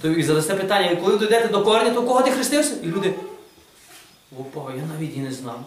Духа. 0.00 0.18
І 0.18 0.22
задасте 0.22 0.54
питання, 0.54 0.96
коли 0.96 1.18
дійдете 1.18 1.48
до 1.48 1.64
кореня, 1.64 1.90
то 1.90 2.02
в 2.02 2.06
кого 2.06 2.22
ти 2.22 2.30
хрестився? 2.30 2.74
І 2.82 2.86
люди. 2.86 3.14
О, 4.38 4.42
Бога, 4.54 4.72
я 4.76 4.82
навіть 4.94 5.16
і 5.16 5.20
не 5.20 5.32
знав. 5.32 5.60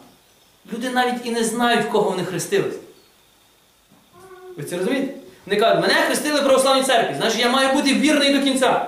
Люди 0.74 0.90
навіть 0.90 1.26
і 1.26 1.32
не 1.32 1.44
знають, 1.44 1.86
в 1.86 1.90
кого 1.90 2.10
вони 2.10 2.26
хрестились. 2.26 2.76
Ви 4.58 4.64
це 4.64 4.78
розумієте? 4.78 5.14
Вони 5.46 5.60
кажуть, 5.60 5.82
мене 5.82 5.94
хрестили 5.94 6.42
в 6.42 6.44
православній 6.44 6.84
церкві, 6.84 7.16
значить 7.18 7.40
я 7.40 7.50
маю 7.50 7.74
бути 7.74 7.94
вірний 7.94 8.38
до 8.38 8.44
кінця. 8.44 8.88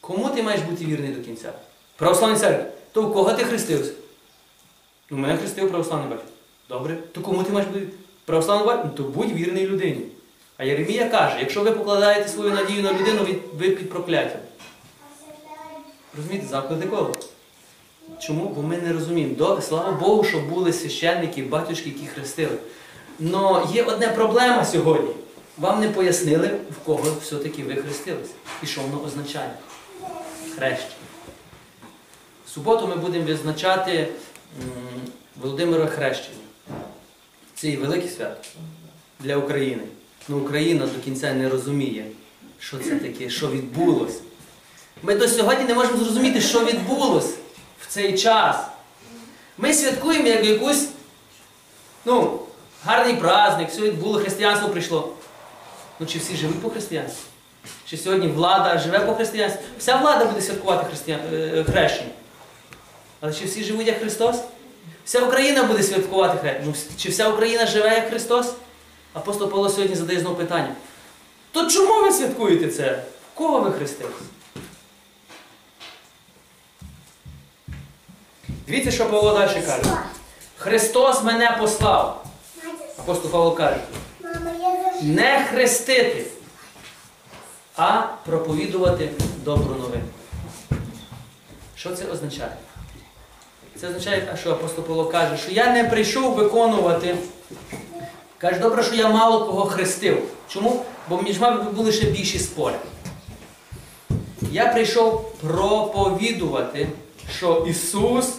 Кому 0.00 0.28
ти 0.28 0.42
маєш 0.42 0.60
бути 0.60 0.84
вірний 0.84 1.10
до 1.12 1.24
кінця? 1.24 1.52
Православній 1.96 2.38
церкві. 2.38 2.64
То 2.92 3.02
в 3.02 3.12
кого 3.12 3.32
ти 3.32 3.44
хрестився? 3.44 3.92
Ну, 5.10 5.18
мене 5.18 5.36
хрестив 5.36 5.70
православний 5.70 6.08
батько. 6.10 6.26
Добре. 6.68 6.96
То 7.12 7.20
кому 7.20 7.42
ти 7.42 7.52
маєш 7.52 7.68
бути 7.68 7.86
православний 8.24 8.66
батько? 8.66 8.82
Ну, 8.84 8.90
то 8.96 9.02
будь 9.02 9.32
вірний 9.32 9.66
людині. 9.66 10.00
А 10.56 10.64
Єремія 10.64 11.08
каже, 11.08 11.36
якщо 11.40 11.62
ви 11.62 11.70
покладаєте 11.70 12.28
свою 12.28 12.50
надію 12.50 12.82
на 12.82 12.92
людину, 12.92 13.26
ви 13.58 13.70
під 13.70 13.90
прокляттям. 13.90 14.40
Розумієте, 16.16 16.46
замкнути 16.46 16.86
коло. 16.86 17.14
Чому? 18.20 18.48
Бо 18.48 18.62
ми 18.62 18.76
не 18.76 18.92
розуміємо. 18.92 19.60
Слава 19.60 19.92
Богу, 19.92 20.24
що 20.24 20.38
були 20.38 20.72
священники, 20.72 21.42
батюшки, 21.42 21.88
які 21.88 22.06
хрестили. 22.06 22.56
Но 23.18 23.70
є 23.74 23.82
одна 23.82 24.08
проблема 24.08 24.64
сьогодні. 24.64 25.10
Вам 25.58 25.80
не 25.80 25.88
пояснили, 25.88 26.46
в 26.48 26.84
кого 26.86 27.04
все-таки 27.22 27.62
ви 27.62 27.76
хрестилися. 27.76 28.32
І 28.62 28.66
що 28.66 28.80
воно 28.80 29.04
означає? 29.04 29.50
Хрещення. 30.56 30.90
В 32.46 32.50
суботу 32.50 32.86
ми 32.86 32.96
будемо 32.96 33.24
відзначати 33.24 33.92
м, 33.98 34.08
Володимира 35.42 35.86
Хрещення. 35.86 36.36
Це 37.54 37.68
і 37.68 37.76
велике 37.76 38.08
свято 38.08 38.40
для 39.20 39.36
України. 39.36 39.82
Ну 40.28 40.38
Україна 40.38 40.86
до 40.86 41.00
кінця 41.04 41.34
не 41.34 41.48
розуміє, 41.48 42.04
що 42.58 42.78
це 42.78 42.90
таке, 42.96 43.30
що 43.30 43.48
відбулося. 43.48 44.20
Ми 45.02 45.14
до 45.14 45.28
сьогодні 45.28 45.64
не 45.64 45.74
можемо 45.74 45.96
зрозуміти, 46.04 46.40
що 46.40 46.64
відбулося 46.64 47.34
в 47.80 47.86
цей 47.92 48.18
час. 48.18 48.56
Ми 49.58 49.74
святкуємо 49.74 50.26
як 50.28 50.44
якусь, 50.44 50.88
ну, 52.04 52.38
гарний 52.88 53.14
праздник, 53.16 53.68
все 53.70 53.80
відбуло, 53.80 54.18
християнство 54.20 54.68
прийшло. 54.68 55.12
Ну 56.00 56.06
чи 56.06 56.18
всі 56.18 56.36
живуть 56.36 56.62
по 56.62 56.70
християнству? 56.70 57.24
Чи 57.86 57.96
сьогодні 57.96 58.28
влада 58.28 58.78
живе 58.78 58.98
по 58.98 59.14
християнству? 59.14 59.62
Вся 59.78 59.96
влада 59.96 60.24
буде 60.24 60.40
святкувати 60.40 60.86
християн... 60.86 61.20
е, 61.32 61.64
хрещення. 61.64 62.10
Але 63.20 63.32
чи 63.32 63.44
всі 63.44 63.64
живуть 63.64 63.86
як 63.86 64.00
Христос? 64.00 64.36
Вся 65.04 65.20
Україна 65.20 65.62
буде 65.62 65.82
святкувати 65.82 66.38
хрещення. 66.38 66.66
Ну, 66.66 66.74
чи 66.96 67.08
вся 67.08 67.28
Україна 67.28 67.66
живе 67.66 67.94
як 67.94 68.08
Христос? 68.08 68.52
Апостол 69.12 69.50
Павло 69.50 69.68
сьогодні 69.68 69.96
задає 69.96 70.20
знову 70.20 70.36
питання. 70.36 70.74
То 71.52 71.66
чому 71.66 72.02
ви 72.02 72.12
святкуєте 72.12 72.68
це? 72.68 73.02
Кого 73.34 73.60
ви 73.60 73.72
хрестились? 73.72 74.14
Дивіться, 78.66 78.90
що 78.90 79.10
Павло 79.10 79.32
далі 79.38 79.62
каже. 79.66 79.98
Христос 80.56 81.22
мене 81.22 81.56
послав. 81.60 82.27
Апостол 83.08 83.30
Павло 83.30 83.52
каже, 83.52 83.80
не 85.02 85.44
хрестити, 85.50 86.24
а 87.76 88.02
проповідувати 88.26 89.10
добру 89.44 89.74
новину. 89.74 90.04
Що 91.76 91.96
це 91.96 92.04
означає? 92.04 92.56
Це 93.80 93.88
означає, 93.88 94.36
що 94.40 94.52
апостол 94.52 94.84
Павло 94.84 95.04
каже, 95.04 95.36
що 95.36 95.52
я 95.52 95.72
не 95.72 95.84
прийшов 95.84 96.34
виконувати. 96.34 97.16
Каже, 98.38 98.58
добре, 98.58 98.82
що 98.82 98.94
я 98.94 99.08
мало 99.08 99.46
кого 99.46 99.64
хрестив. 99.64 100.22
Чому? 100.48 100.84
Бо 101.08 101.22
між 101.22 101.38
вами 101.38 101.62
були 101.62 101.92
ще 101.92 102.06
більші 102.06 102.38
спори. 102.38 102.76
Я 104.52 104.72
прийшов 104.72 105.32
проповідувати, 105.32 106.88
що 107.38 107.66
Ісус 107.68 108.34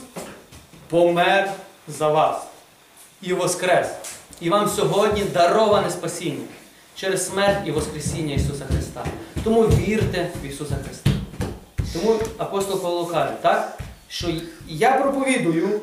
помер 0.90 1.54
за 1.88 2.08
вас 2.08 2.44
і 3.22 3.34
воскрес. 3.34 3.99
І 4.42 4.50
вам 4.50 4.70
сьогодні 4.70 5.24
дароване 5.24 5.92
спасіння 5.92 6.46
через 6.96 7.28
смерть 7.28 7.68
і 7.68 7.72
Воскресіння 7.72 8.36
Ісуса 8.36 8.66
Христа. 8.66 9.06
Тому 9.44 9.62
вірте 9.62 10.32
в 10.44 10.46
Ісуса 10.46 10.76
Христа. 10.86 11.10
Тому 11.94 12.20
апостол 12.38 12.82
Павло 12.82 13.06
каже, 13.06 13.34
так, 13.42 13.80
що 14.08 14.34
я 14.68 14.92
проповідую, 14.92 15.82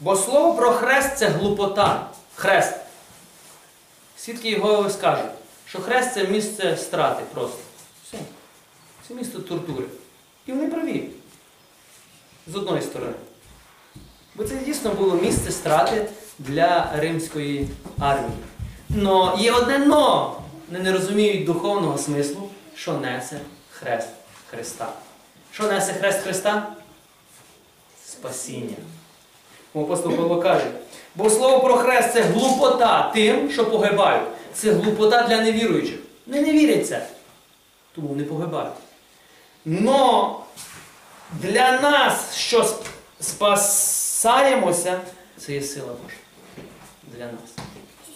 бо 0.00 0.16
слово 0.16 0.54
про 0.54 0.72
хрест 0.72 1.16
це 1.16 1.28
глупота. 1.28 2.10
Хрест. 2.34 2.74
Свідки 4.16 4.50
Єгови 4.50 4.90
скажуть, 4.90 5.30
що 5.68 5.80
хрест 5.80 6.14
це 6.14 6.26
місце 6.26 6.76
страти 6.76 7.22
просто. 7.34 7.58
Все. 8.06 8.18
Це 9.08 9.14
місце 9.14 9.38
тортури. 9.38 9.84
І 10.46 10.52
вони 10.52 10.66
праві. 10.66 11.10
З 12.46 12.54
одної 12.54 12.82
сторони. 12.82 13.14
Бо 14.34 14.44
це 14.44 14.56
дійсно 14.56 14.90
було 14.90 15.14
місце 15.14 15.52
страти 15.52 16.08
для 16.38 16.90
римської 16.96 17.68
армії. 18.00 18.32
Но 18.88 19.36
є 19.38 19.52
одне 19.52 19.78
но. 19.78 20.36
Вони 20.68 20.84
не 20.84 20.92
розуміють 20.92 21.44
духовного 21.44 21.98
смислу, 21.98 22.50
що 22.74 22.92
несе 22.92 23.40
хрест 23.70 24.08
Христа. 24.50 24.88
Що 25.52 25.62
несе 25.72 25.92
хрест 25.92 26.20
Христа? 26.22 26.66
Спасіння. 28.06 28.76
Апостол 29.74 30.12
Павло 30.16 30.40
каже, 30.40 30.66
бо 31.14 31.30
слово 31.30 31.60
про 31.60 31.76
хрест 31.76 32.12
це 32.12 32.20
глупота 32.22 33.10
тим, 33.14 33.50
що 33.52 33.70
погибають. 33.70 34.28
Це 34.54 34.72
глупота 34.72 35.22
для 35.22 35.40
невіруючих. 35.40 35.98
Не 36.26 36.44
вірять 36.44 36.88
це, 36.88 37.06
тому 37.94 38.14
не 38.14 38.24
погибають. 38.24 38.74
Но 39.64 40.40
для 41.32 41.80
нас, 41.80 42.34
що 42.36 42.60
сп- 42.62 42.86
спасаємося, 43.20 45.00
це 45.38 45.52
є 45.52 45.62
сила 45.62 45.86
Божа. 46.02 46.16
Для 47.16 47.24
нас. 47.24 47.66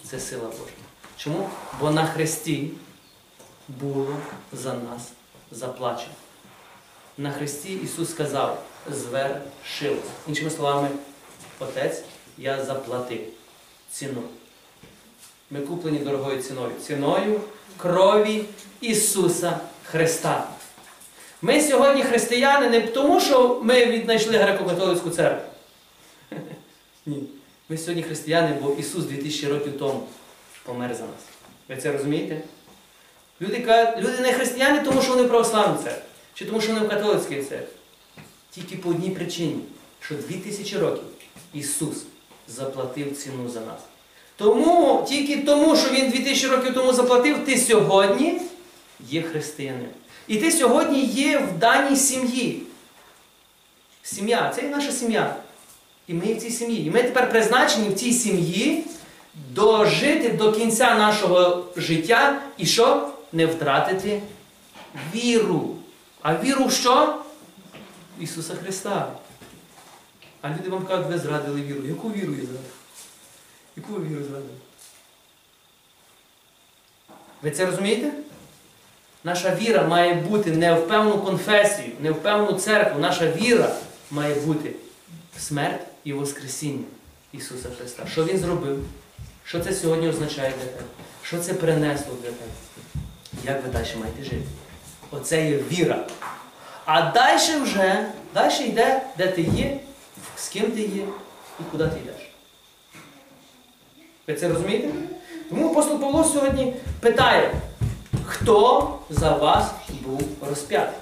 Це 0.04 0.20
сила 0.20 0.44
Божа. 0.44 0.72
Чому? 1.16 1.50
Бо 1.80 1.90
на 1.90 2.06
Христі 2.06 2.70
було 3.68 4.16
за 4.52 4.74
нас 4.74 5.12
заплачено. 5.50 6.12
На 7.18 7.32
Христі 7.32 7.74
Ісус 7.74 8.10
сказав, 8.10 8.62
звершилось. 8.90 10.04
Іншими 10.28 10.50
словами, 10.50 10.88
Отець, 11.58 12.02
я 12.38 12.64
заплатив 12.64 13.20
ціну. 13.90 14.22
Ми 15.50 15.60
куплені 15.60 15.98
дорогою 15.98 16.42
ціною. 16.42 16.72
Ціною 16.86 17.40
крові 17.76 18.44
Ісуса 18.80 19.60
Христа. 19.84 20.48
Ми 21.42 21.62
сьогодні 21.62 22.02
християни 22.02 22.68
не 22.68 22.80
тому, 22.80 23.20
що 23.20 23.60
ми 23.62 23.86
віднайшли 23.86 24.38
греко-католицьку 24.38 25.10
церкву. 25.10 25.50
Ні. 27.06 27.37
Ми 27.70 27.78
сьогодні 27.78 28.02
християни, 28.02 28.56
бо 28.62 28.72
Ісус 28.78 29.04
2000 29.04 29.48
років 29.48 29.78
тому 29.78 30.02
помер 30.64 30.94
за 30.94 31.02
нас. 31.02 31.22
Ви 31.68 31.76
це 31.76 31.92
розумієте? 31.92 32.40
Люди, 33.40 33.66
люди 33.98 34.18
не 34.18 34.32
християни, 34.32 34.80
тому 34.84 35.02
що 35.02 35.10
вони 35.10 35.22
в 35.22 35.28
православній 35.28 35.82
церкві, 35.84 36.02
чи 36.34 36.44
тому, 36.44 36.60
що 36.60 36.72
вони 36.72 36.86
в 36.86 36.88
католицькій 36.88 37.42
церкві. 37.42 37.74
Тільки 38.50 38.76
по 38.76 38.90
одній 38.90 39.10
причині, 39.10 39.60
що 40.00 40.14
2000 40.14 40.78
років 40.78 41.04
Ісус 41.54 41.96
заплатив 42.48 43.16
ціну 43.16 43.48
за 43.48 43.60
нас. 43.60 43.80
Тому, 44.36 45.06
тільки 45.08 45.42
тому, 45.42 45.76
що 45.76 45.90
Він 45.90 46.10
2000 46.10 46.48
років 46.48 46.74
тому 46.74 46.92
заплатив, 46.92 47.44
ти 47.44 47.58
сьогодні 47.58 48.40
є 49.08 49.22
християнином. 49.22 49.90
І 50.28 50.36
ти 50.36 50.52
сьогодні 50.52 51.04
є 51.04 51.38
в 51.38 51.58
даній 51.58 51.96
сім'ї. 51.96 52.62
Сім'я 54.02 54.52
це 54.56 54.62
є 54.62 54.68
наша 54.68 54.92
сім'я. 54.92 55.36
І 56.08 56.14
ми 56.14 56.34
в 56.34 56.40
цій 56.40 56.50
сім'ї. 56.50 56.86
І 56.86 56.90
ми 56.90 57.02
тепер 57.02 57.30
призначені 57.30 57.88
в 57.88 57.94
цій 57.94 58.12
сім'ї 58.12 58.84
дожити 59.34 60.28
до 60.28 60.52
кінця 60.52 60.94
нашого 60.94 61.64
життя 61.76 62.42
і 62.58 62.66
що? 62.66 63.10
Не 63.32 63.46
втратити 63.46 64.22
віру. 65.14 65.76
А 66.22 66.34
віру 66.36 66.64
в 66.64 66.72
що? 66.72 67.22
В 68.18 68.22
Ісуса 68.22 68.54
Христа. 68.54 69.12
А 70.42 70.48
люди 70.48 70.68
вам 70.68 70.86
кажуть, 70.86 71.06
ви 71.06 71.18
зрадили 71.18 71.62
віру. 71.62 71.80
Яку 71.88 72.08
віру 72.08 72.32
я 72.32 72.38
зрадив? 72.38 72.72
Яку 73.76 73.92
ви 73.92 74.04
віру 74.08 74.22
зрадили? 74.22 74.54
Ви 77.42 77.50
це 77.50 77.66
розумієте? 77.66 78.12
Наша 79.24 79.54
віра 79.54 79.82
має 79.82 80.14
бути 80.14 80.50
не 80.50 80.74
в 80.74 80.88
певну 80.88 81.18
конфесію, 81.18 81.92
не 82.00 82.10
в 82.10 82.22
певну 82.22 82.52
церкву. 82.52 83.00
Наша 83.00 83.30
віра 83.30 83.74
має 84.10 84.34
бути 84.34 84.72
в 85.36 85.40
смерть 85.40 85.87
і 86.08 86.12
Воскресіння 86.12 86.84
Ісуса 87.32 87.68
Христа. 87.78 88.06
Що 88.06 88.24
Він 88.24 88.38
зробив? 88.38 88.84
Що 89.44 89.60
це 89.60 89.72
сьогодні 89.72 90.08
означає 90.08 90.50
для 90.50 90.66
тебе? 90.66 90.88
Що 91.22 91.38
це 91.38 91.54
принесло 91.54 92.14
для 92.22 92.28
тебе? 92.28 92.50
Як 93.44 93.64
ви 93.64 93.70
далі 93.70 94.00
маєте 94.00 94.22
жити? 94.22 94.46
Оце 95.10 95.50
є 95.50 95.58
віра. 95.58 96.06
А 96.84 97.10
далі 97.10 97.60
вже, 97.62 98.06
далі 98.34 98.64
йде, 98.64 99.02
де 99.18 99.26
ти 99.26 99.42
є, 99.42 99.80
з 100.36 100.48
ким 100.48 100.70
ти 100.70 100.80
є 100.80 101.02
і 101.60 101.62
куди 101.70 101.88
ти 101.88 101.98
йдеш. 101.98 102.30
Ви 104.26 104.34
це 104.34 104.48
розумієте? 104.48 104.88
Тому 105.50 105.70
апостол 105.70 106.00
Павло 106.00 106.24
сьогодні 106.24 106.74
питає, 107.00 107.54
хто 108.26 108.98
за 109.10 109.36
вас 109.36 109.70
був 110.02 110.22
розп'ятий? 110.48 110.98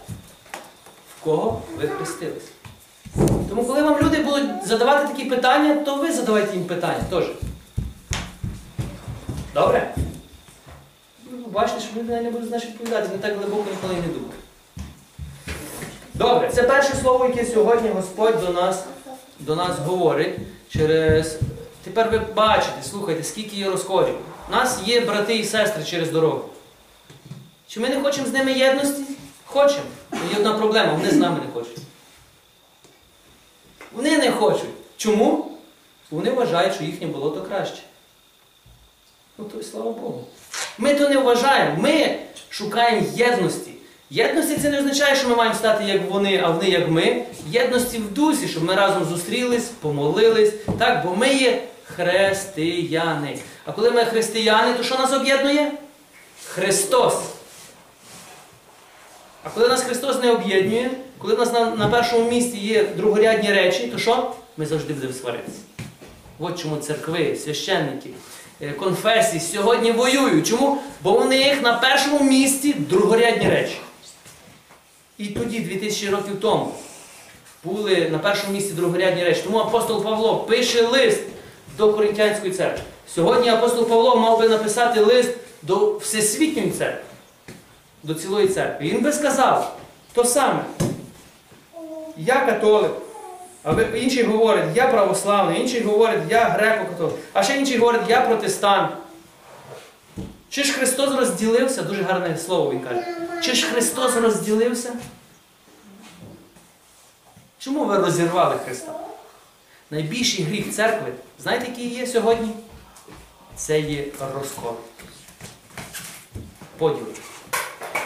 В 1.17 1.25
кого 1.25 1.63
ви 1.77 1.89
хрестились? 1.89 2.56
Тому 3.49 3.65
коли 3.65 3.83
вам 3.83 3.99
люди 4.03 4.23
будуть 4.23 4.67
задавати 4.67 5.09
такі 5.09 5.25
питання, 5.25 5.75
то 5.75 5.95
ви 5.95 6.13
задавайте 6.13 6.57
їм 6.57 6.65
питання 6.65 7.05
теж. 7.11 7.25
Добре? 9.55 9.95
Ви 11.31 11.49
бачите, 11.53 11.81
що 11.81 12.01
люди 12.01 12.21
не 12.21 12.31
будуть 12.31 12.49
значить 12.49 12.71
відповідати, 12.71 13.09
не 13.13 13.19
так 13.19 13.37
глибоко 13.37 13.65
ніколи 13.71 13.95
не 13.95 14.13
думають. 14.13 14.35
Добре, 16.15 16.51
це 16.55 16.63
перше 16.63 16.95
слово, 16.95 17.27
яке 17.27 17.45
сьогодні 17.45 17.89
Господь 17.89 18.41
до 18.41 18.53
нас, 18.53 18.85
до 19.41 19.57
нас 19.57 19.79
говорить 19.79 20.35
через. 20.69 21.39
Тепер 21.85 22.11
ви 22.11 22.19
бачите, 22.19 22.83
слухайте, 22.91 23.23
скільки 23.23 23.57
є 23.57 23.71
розходів. 23.71 24.15
У 24.49 24.53
нас 24.53 24.81
є 24.85 25.01
брати 25.01 25.37
і 25.37 25.45
сестри 25.45 25.85
через 25.85 26.11
дорогу. 26.11 26.45
Чи 27.69 27.81
ми 27.81 27.89
не 27.89 28.01
хочемо 28.01 28.27
з 28.27 28.33
ними 28.33 28.53
єдності? 28.53 29.03
Хочемо. 29.45 29.85
Є 30.13 30.37
одна 30.39 30.53
проблема, 30.53 30.93
вони 30.93 31.11
з 31.11 31.17
нами 31.17 31.39
не 31.47 31.53
хочуть. 31.53 31.79
Вони 33.93 34.19
не 34.19 34.31
хочуть. 34.31 34.71
Чому? 34.97 35.51
Вони 36.11 36.31
вважають, 36.31 36.75
що 36.75 36.85
їхнє 36.85 37.07
болото 37.07 37.43
краще. 37.43 37.83
Ну 39.39 39.45
то 39.45 39.59
й 39.61 39.63
слава 39.63 39.91
Богу. 39.91 40.25
Ми 40.79 40.95
то 40.95 41.09
не 41.09 41.19
вважаємо. 41.19 41.83
Ми 41.83 42.19
шукаємо 42.51 43.07
єдності. 43.15 43.71
Єдності 44.11 44.57
це 44.57 44.71
не 44.71 44.79
означає, 44.79 45.17
що 45.17 45.29
ми 45.29 45.37
маємо 45.37 45.57
стати 45.57 45.85
як 45.85 46.11
вони, 46.11 46.41
а 46.45 46.51
вони 46.51 46.69
як 46.71 46.89
ми. 46.89 47.25
Єдності 47.51 47.99
в 47.99 48.13
дусі, 48.13 48.49
щоб 48.49 48.65
ми 48.65 48.75
разом 48.75 49.05
зустрілись, 49.05 49.65
помолились. 49.65 50.53
Так, 50.79 51.05
бо 51.07 51.17
ми 51.17 51.35
є 51.35 51.63
християни. 51.85 53.39
А 53.65 53.73
коли 53.73 53.91
ми 53.91 54.05
християни, 54.05 54.75
то 54.75 54.83
що 54.83 54.95
нас 54.99 55.13
об'єднує? 55.13 55.73
Христос. 56.49 57.15
А 59.43 59.49
коли 59.51 59.69
нас 59.69 59.83
Христос 59.83 60.23
не 60.23 60.31
об'єднує, 60.31 60.91
коли 61.19 61.35
в 61.35 61.39
нас 61.39 61.53
на, 61.53 61.71
на 61.71 61.89
першому 61.89 62.31
місці 62.31 62.57
є 62.57 62.85
другорядні 62.97 63.53
речі, 63.53 63.87
то 63.87 63.99
що? 63.99 64.33
Ми 64.57 64.67
завжди 64.67 64.95
будемо 64.95 65.13
сваритися. 65.13 65.59
От 66.39 66.59
чому 66.63 66.77
церкви, 66.77 67.37
священники, 67.45 68.11
е, 68.61 68.73
конфесії 68.73 69.41
сьогодні 69.41 69.93
воюють. 69.93 70.47
Чому? 70.47 70.79
Бо 71.03 71.21
у 71.21 71.25
них 71.25 71.63
на 71.63 71.73
першому 71.73 72.21
місці 72.21 72.75
другорядні 72.75 73.49
речі. 73.49 73.77
І 75.19 75.27
тоді, 75.27 75.61
2000 75.61 76.11
років 76.11 76.41
тому, 76.41 76.73
були 77.65 78.09
на 78.13 78.19
першому 78.19 78.53
місці 78.53 78.73
другорядні 78.73 79.25
речі. 79.25 79.41
Тому 79.45 79.59
апостол 79.59 80.05
Павло 80.05 80.37
пише 80.37 80.83
лист 80.83 81.21
до 81.79 81.93
Коринтянської 81.93 82.53
церкви. 82.53 82.83
Сьогодні 83.15 83.49
апостол 83.49 83.89
Павло 83.89 84.17
мав 84.17 84.39
би 84.39 84.49
написати 84.49 85.01
лист 85.01 85.31
до 85.63 85.97
Всесвітньої 85.97 86.71
церкви, 86.71 87.05
до 88.03 88.15
цілої 88.15 88.49
церкви. 88.49 88.87
І 88.87 88.91
він 88.91 89.03
би 89.03 89.13
сказав 89.13 89.77
то 90.13 90.25
саме. 90.25 90.65
Я 92.17 92.47
католик. 92.47 92.93
А 93.63 93.83
інший 93.83 94.23
говорить, 94.23 94.65
я 94.75 94.87
православний, 94.89 95.61
інший 95.61 95.83
говорить, 95.83 96.23
я 96.31 96.49
греко-католик, 96.49 97.15
а 97.33 97.43
ще 97.43 97.57
інший 97.57 97.79
говорить, 97.79 98.03
я 98.09 98.21
протестант. 98.21 98.93
Чи 100.51 100.65
ж 100.65 100.73
Христос 100.73 101.15
розділився? 101.15 101.83
Дуже 101.83 102.03
гарне 102.03 102.39
слово 102.39 102.71
він 102.71 102.81
каже. 102.81 103.07
Чи 103.43 103.55
ж 103.55 103.67
Христос 103.67 104.17
розділився? 104.17 104.93
Чому 107.59 107.85
ви 107.85 107.99
розірвали 107.99 108.57
Христа? 108.65 108.93
Найбільший 109.91 110.45
гріх 110.45 110.75
церкви, 110.75 111.13
знаєте, 111.39 111.67
який 111.69 111.95
є 111.95 112.07
сьогодні? 112.07 112.51
Це 113.57 113.81
є 113.81 114.05
розкол. 114.35 114.73
Поділ. 116.79 117.07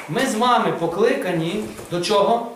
Ми 0.08 0.26
з 0.26 0.34
вами 0.34 0.72
покликані 0.72 1.64
до 1.90 2.00
чого? 2.00 2.52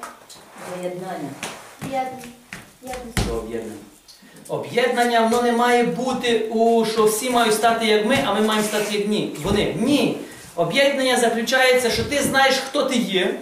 До 3.28 3.34
об'єднання. 3.34 3.76
Об'єднання 4.48 5.20
воно 5.20 5.42
не 5.42 5.52
має 5.52 5.84
бути 5.84 6.48
у 6.50 6.84
що 6.86 7.04
всі 7.04 7.30
мають 7.30 7.54
стати 7.54 7.86
як 7.86 8.06
ми, 8.06 8.18
а 8.26 8.34
ми 8.34 8.40
маємо 8.40 8.68
стати 8.68 8.98
як 8.98 9.08
ні. 9.08 9.36
Вони. 9.42 9.76
Ні. 9.80 10.18
Об'єднання 10.56 11.16
заключається, 11.16 11.90
що 11.90 12.04
ти 12.04 12.22
знаєш, 12.22 12.54
хто 12.54 12.82
ти 12.82 12.96
є. 12.96 13.40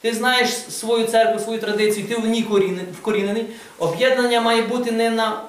Ти 0.00 0.14
знаєш 0.14 0.50
свою 0.50 1.06
церкву, 1.06 1.44
свою 1.44 1.60
традицію, 1.60 2.06
ти 2.06 2.16
в 2.16 2.26
ній 2.26 2.46
вкорінений. 2.98 3.46
Об'єднання 3.78 4.40
має 4.40 4.62
бути 4.62 4.90
не 4.90 5.10
на 5.10 5.42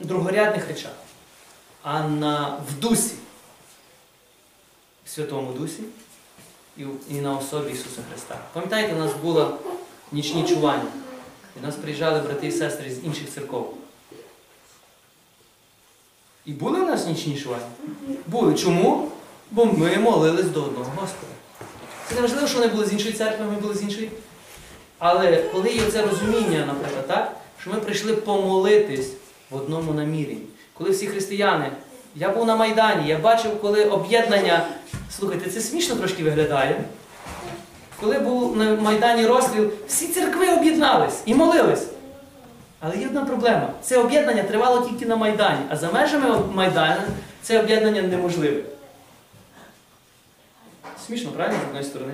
другорядних 0.00 0.68
речах, 0.68 0.92
а 1.82 2.00
на 2.02 2.58
в 2.68 2.80
дусі. 2.80 3.14
В 5.04 5.08
Святому 5.08 5.52
Дусі 5.52 5.82
і, 6.76 6.82
і 7.10 7.14
на 7.14 7.36
особі 7.36 7.72
Ісуса 7.72 8.00
Христа. 8.10 8.38
Пам'ятаєте, 8.52 8.94
у 8.94 8.98
нас 8.98 9.10
було 9.22 9.58
нічні 10.14 10.44
чування. 10.44 10.90
І 11.60 11.66
нас 11.66 11.74
приїжджали 11.74 12.20
брати 12.20 12.46
і 12.46 12.52
сестри 12.52 12.90
з 12.90 13.04
інших 13.04 13.30
церков. 13.34 13.74
І 16.46 16.52
були 16.52 16.80
в 16.80 16.86
нас 16.86 17.06
нічні 17.06 17.36
швані? 17.36 17.62
Були. 18.26 18.54
Чому? 18.54 19.10
Бо 19.50 19.64
ми 19.64 19.96
молились 19.96 20.46
до 20.46 20.62
одного 20.62 20.92
Господа. 20.96 21.32
Це 22.08 22.14
не 22.14 22.20
важливо, 22.20 22.46
що 22.46 22.58
вони 22.58 22.72
були 22.72 22.86
з 22.86 22.92
іншої 22.92 23.12
церкви, 23.14 23.44
ми 23.44 23.60
були 23.60 23.74
з 23.74 23.82
іншої. 23.82 24.10
Але 24.98 25.36
коли 25.36 25.70
є 25.70 25.82
це 25.92 26.06
розуміння, 26.06 26.64
наприклад, 26.66 27.06
так, 27.08 27.36
що 27.60 27.70
ми 27.70 27.76
прийшли 27.76 28.16
помолитись 28.16 29.10
в 29.50 29.56
одному 29.56 29.92
наміренні. 29.92 30.46
Коли 30.74 30.90
всі 30.90 31.06
християни, 31.06 31.70
я 32.16 32.28
був 32.28 32.46
на 32.46 32.56
Майдані, 32.56 33.08
я 33.08 33.18
бачив, 33.18 33.60
коли 33.60 33.84
об'єднання, 33.84 34.68
слухайте, 35.18 35.50
це 35.50 35.60
смішно 35.60 35.96
трошки 35.96 36.24
виглядає. 36.24 36.84
Коли 38.00 38.18
був 38.18 38.56
на 38.56 38.74
Майдані 38.74 39.26
розстріл, 39.26 39.70
всі 39.88 40.08
церкви 40.08 40.48
об'єднались 40.48 41.22
і 41.26 41.34
молились. 41.34 41.86
Але 42.80 42.96
є 42.96 43.06
одна 43.06 43.24
проблема. 43.24 43.70
Це 43.82 43.98
об'єднання 43.98 44.42
тривало 44.42 44.88
тільки 44.88 45.06
на 45.06 45.16
Майдані, 45.16 45.60
а 45.68 45.76
за 45.76 45.92
межами 45.92 46.38
Майдану 46.52 47.02
це 47.42 47.60
об'єднання 47.60 48.02
неможливе. 48.02 48.62
Смішно, 51.06 51.30
правильно, 51.30 51.58
з 51.60 51.66
одної 51.66 51.84
сторони? 51.84 52.12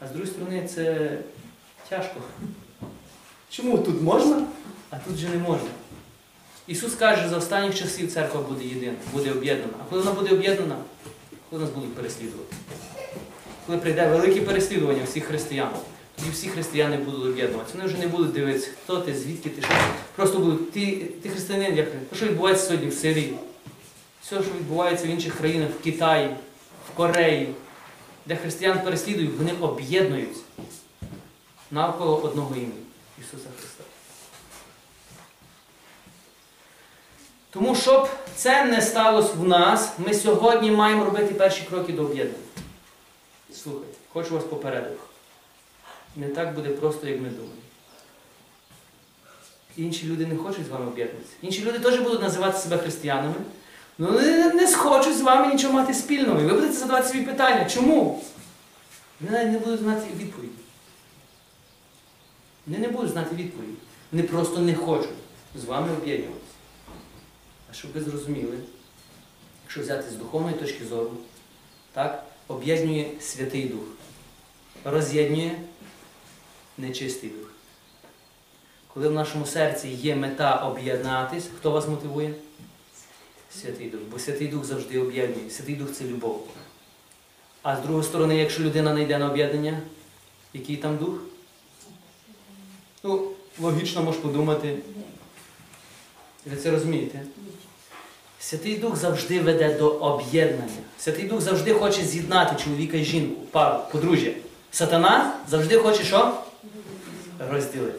А 0.00 0.06
з 0.06 0.10
другої 0.10 0.30
сторони, 0.32 0.68
це 0.74 1.10
тяжко. 1.88 2.20
Чому 3.50 3.78
тут 3.78 4.02
можна, 4.02 4.46
а 4.90 4.96
тут 4.96 5.16
же 5.16 5.28
не 5.28 5.38
можна? 5.38 5.68
Ісус 6.66 6.94
каже, 6.94 7.20
що 7.20 7.30
за 7.30 7.36
останніх 7.36 7.74
часів 7.74 8.12
церква 8.12 8.40
буде 8.40 8.64
єдина, 8.64 8.96
буде 9.12 9.30
об'єднана. 9.30 9.72
А 9.80 9.90
коли 9.90 10.02
вона 10.02 10.20
буде 10.20 10.34
об'єднана, 10.34 10.76
коли 11.50 11.62
нас 11.62 11.70
будуть 11.70 11.94
переслідувати? 11.94 12.56
Коли 13.68 13.78
прийде 13.78 14.06
велике 14.06 14.40
переслідування 14.40 15.04
всіх 15.04 15.24
християн, 15.24 15.68
тоді 16.16 16.30
всі 16.30 16.48
християни 16.48 16.96
будуть 16.96 17.26
об'єднуватися. 17.26 17.74
Вони 17.76 17.88
вже 17.88 17.98
не 17.98 18.06
будуть 18.06 18.32
дивитися, 18.32 18.70
хто 18.84 19.00
ти, 19.00 19.14
звідки 19.14 19.48
ти, 19.48 19.62
що. 19.62 19.70
Просто 20.16 20.38
будуть, 20.38 20.72
ти, 20.72 20.96
ти 21.22 21.28
християнин, 21.28 21.76
як? 21.76 21.88
Що 22.16 22.26
відбувається 22.26 22.66
сьогодні 22.66 22.88
в 22.88 22.94
Сирії? 22.94 23.34
Все, 24.22 24.42
що 24.42 24.50
відбувається 24.58 25.06
в 25.06 25.08
інших 25.08 25.34
країнах, 25.34 25.68
в 25.80 25.84
Китаї, 25.84 26.28
в 26.92 26.96
Кореї, 26.96 27.54
де 28.26 28.36
християн 28.36 28.80
переслідують, 28.84 29.38
вони 29.38 29.52
об'єднуються 29.60 30.42
навколо 31.70 32.16
одного 32.16 32.54
імені 32.54 32.72
Ісуса 33.20 33.48
Христа. 33.58 33.84
Тому, 37.50 37.74
щоб 37.74 38.08
це 38.34 38.64
не 38.64 38.82
сталося 38.82 39.32
в 39.36 39.48
нас, 39.48 39.92
ми 39.98 40.14
сьогодні 40.14 40.70
маємо 40.70 41.04
робити 41.04 41.34
перші 41.34 41.62
кроки 41.70 41.92
до 41.92 42.02
об'єднання. 42.02 42.47
Слухайте, 43.62 43.94
хочу 44.12 44.34
вас 44.34 44.44
попередити. 44.44 44.96
Не 46.16 46.28
так 46.28 46.54
буде 46.54 46.68
просто, 46.68 47.06
як 47.06 47.20
ми 47.20 47.28
думаємо. 47.28 47.52
Інші 49.76 50.06
люди 50.06 50.26
не 50.26 50.36
хочуть 50.36 50.66
з 50.66 50.68
вами 50.68 50.86
об'єднатися. 50.86 51.32
Інші 51.42 51.64
люди 51.64 51.78
теж 51.78 52.00
будуть 52.00 52.22
називати 52.22 52.58
себе 52.58 52.78
християнами, 52.78 53.34
але 53.98 54.08
вони 54.08 54.54
не 54.54 54.68
схочуть 54.68 55.18
з 55.18 55.20
вами 55.20 55.54
нічого 55.54 55.74
мати 55.74 55.94
спільного. 55.94 56.40
І 56.40 56.44
ви 56.44 56.52
будете 56.52 56.72
задавати 56.72 57.08
собі 57.08 57.20
питання, 57.20 57.64
чому? 57.64 58.24
Вони 59.20 59.44
не 59.44 59.58
будуть 59.58 59.80
знати 59.80 60.06
відповіді. 60.16 60.52
Вони 62.66 62.78
не 62.78 62.88
будуть 62.88 63.10
знати 63.10 63.36
відповіді. 63.36 63.78
Вони 64.12 64.22
просто 64.22 64.60
не 64.60 64.74
хочуть 64.74 65.10
з 65.54 65.64
вами 65.64 65.92
об'єднуватися. 65.92 66.52
А 67.70 67.74
щоб 67.74 67.92
ви 67.92 68.00
зрозуміли, 68.00 68.58
якщо 69.64 69.80
взяти 69.80 70.10
з 70.10 70.14
духовної 70.14 70.56
точки 70.56 70.84
зору, 70.84 71.10
так, 71.92 72.24
об'єднує 72.48 73.10
Святий 73.20 73.64
Дух, 73.64 73.84
роз'єднує 74.84 75.58
нечистий 76.78 77.30
дух. 77.30 77.50
Коли 78.94 79.08
в 79.08 79.12
нашому 79.12 79.46
серці 79.46 79.88
є 79.88 80.16
мета 80.16 80.54
об'єднатись, 80.54 81.44
хто 81.58 81.70
вас 81.70 81.88
мотивує? 81.88 82.34
Святий 83.50 83.90
Дух. 83.90 84.00
Бо 84.10 84.18
Святий 84.18 84.48
Дух 84.48 84.64
завжди 84.64 84.98
об'єднує. 84.98 85.50
Святий 85.50 85.74
Дух 85.74 85.92
це 85.92 86.04
любов. 86.04 86.48
А 87.62 87.76
з 87.76 87.80
другої 87.82 88.04
сторони, 88.04 88.36
якщо 88.36 88.62
людина 88.62 88.94
не 88.94 89.02
йде 89.02 89.18
на 89.18 89.30
об'єднання, 89.30 89.80
який 90.52 90.76
там 90.76 90.96
дух? 90.96 91.18
Ну, 93.02 93.30
логічно 93.60 94.02
можеш 94.02 94.20
подумати. 94.20 94.78
Ви 96.46 96.56
це 96.56 96.70
розумієте? 96.70 97.20
Святий 98.40 98.76
Дух 98.76 98.96
завжди 98.96 99.40
веде 99.40 99.74
до 99.78 99.90
об'єднання. 99.90 100.82
Святий 100.98 101.24
Дух 101.24 101.40
завжди 101.40 101.74
хоче 101.74 102.02
з'єднати 102.04 102.64
чоловіка 102.64 102.96
і 102.96 103.04
жінку, 103.04 103.42
пару, 103.50 103.80
подружжя. 103.92 104.30
Сатана 104.70 105.34
завжди 105.48 105.78
хоче 105.78 106.04
що? 106.04 106.34
Розділити. 107.50 107.98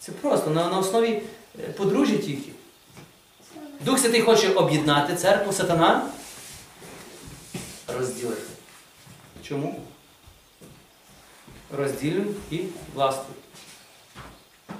Це 0.00 0.12
просто 0.12 0.50
на, 0.50 0.68
на 0.68 0.78
основі 0.78 1.22
е, 1.58 1.72
подружжя 1.76 2.16
тільки. 2.16 2.50
Дух 3.80 3.98
Святий 3.98 4.20
хоче 4.20 4.52
об'єднати 4.52 5.16
церкву, 5.16 5.52
сатана 5.52 6.06
розділити. 7.98 8.42
Чому? 9.42 9.80
Розділюй 11.76 12.26
і 12.50 12.60
властвуй. 12.94 13.36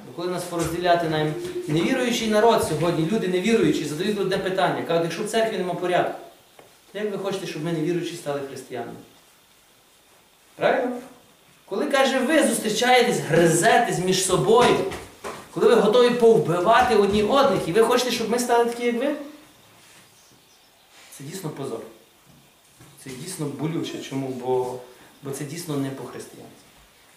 Бо 0.06 0.12
коли 0.16 0.28
нас 0.28 0.44
порозділяти 0.44 1.08
нам 1.08 1.34
невіруючий 1.68 2.28
народ 2.28 2.64
сьогодні, 2.68 3.08
люди 3.12 3.28
невіруючі, 3.28 3.84
задають 3.84 4.20
одне 4.20 4.38
питання. 4.38 4.82
Кажуть, 4.82 5.04
якщо 5.04 5.24
в 5.24 5.28
церкві 5.28 5.58
нема 5.58 5.74
порядку, 5.74 6.18
то 6.92 6.98
як 6.98 7.12
ви 7.12 7.18
хочете, 7.18 7.46
щоб 7.46 7.64
ми 7.64 7.72
невіруючі 7.72 8.16
стали 8.16 8.40
християнами? 8.48 8.98
Правильно? 10.56 10.96
Коли 11.68 11.86
каже, 11.86 12.18
ви 12.18 12.48
зустрічаєтесь, 12.48 13.18
гризетесь 13.18 13.98
між 13.98 14.24
собою, 14.26 14.76
коли 15.50 15.66
ви 15.66 15.74
готові 15.74 16.10
повбивати 16.10 16.96
одні 16.96 17.22
одних, 17.22 17.68
і 17.68 17.72
ви 17.72 17.82
хочете, 17.82 18.10
щоб 18.10 18.30
ми 18.30 18.38
стали 18.38 18.64
такі, 18.64 18.86
як 18.86 18.98
ви? 18.98 19.14
Це 21.18 21.24
дійсно 21.24 21.50
позор. 21.50 21.80
Це 23.04 23.10
дійсно 23.10 23.46
болюче. 23.46 23.98
Чому? 23.98 24.28
Бо, 24.28 24.78
бо 25.22 25.30
це 25.30 25.44
дійсно 25.44 25.76
не 25.76 25.90
по-християнськи. 25.90 26.50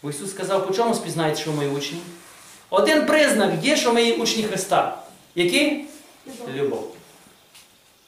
Бо 0.03 0.09
Ісус 0.09 0.31
сказав, 0.31 0.67
по 0.67 0.73
чому 0.73 0.93
спізнаєте, 0.95 1.41
що 1.41 1.51
ми 1.51 1.67
учні? 1.67 1.99
Один 2.69 3.05
признак 3.05 3.63
є, 3.63 3.77
що 3.77 3.93
ми 3.93 4.03
є 4.03 4.15
учні 4.15 4.43
Христа. 4.43 5.03
Який? 5.35 5.85
Любов. 6.53 6.95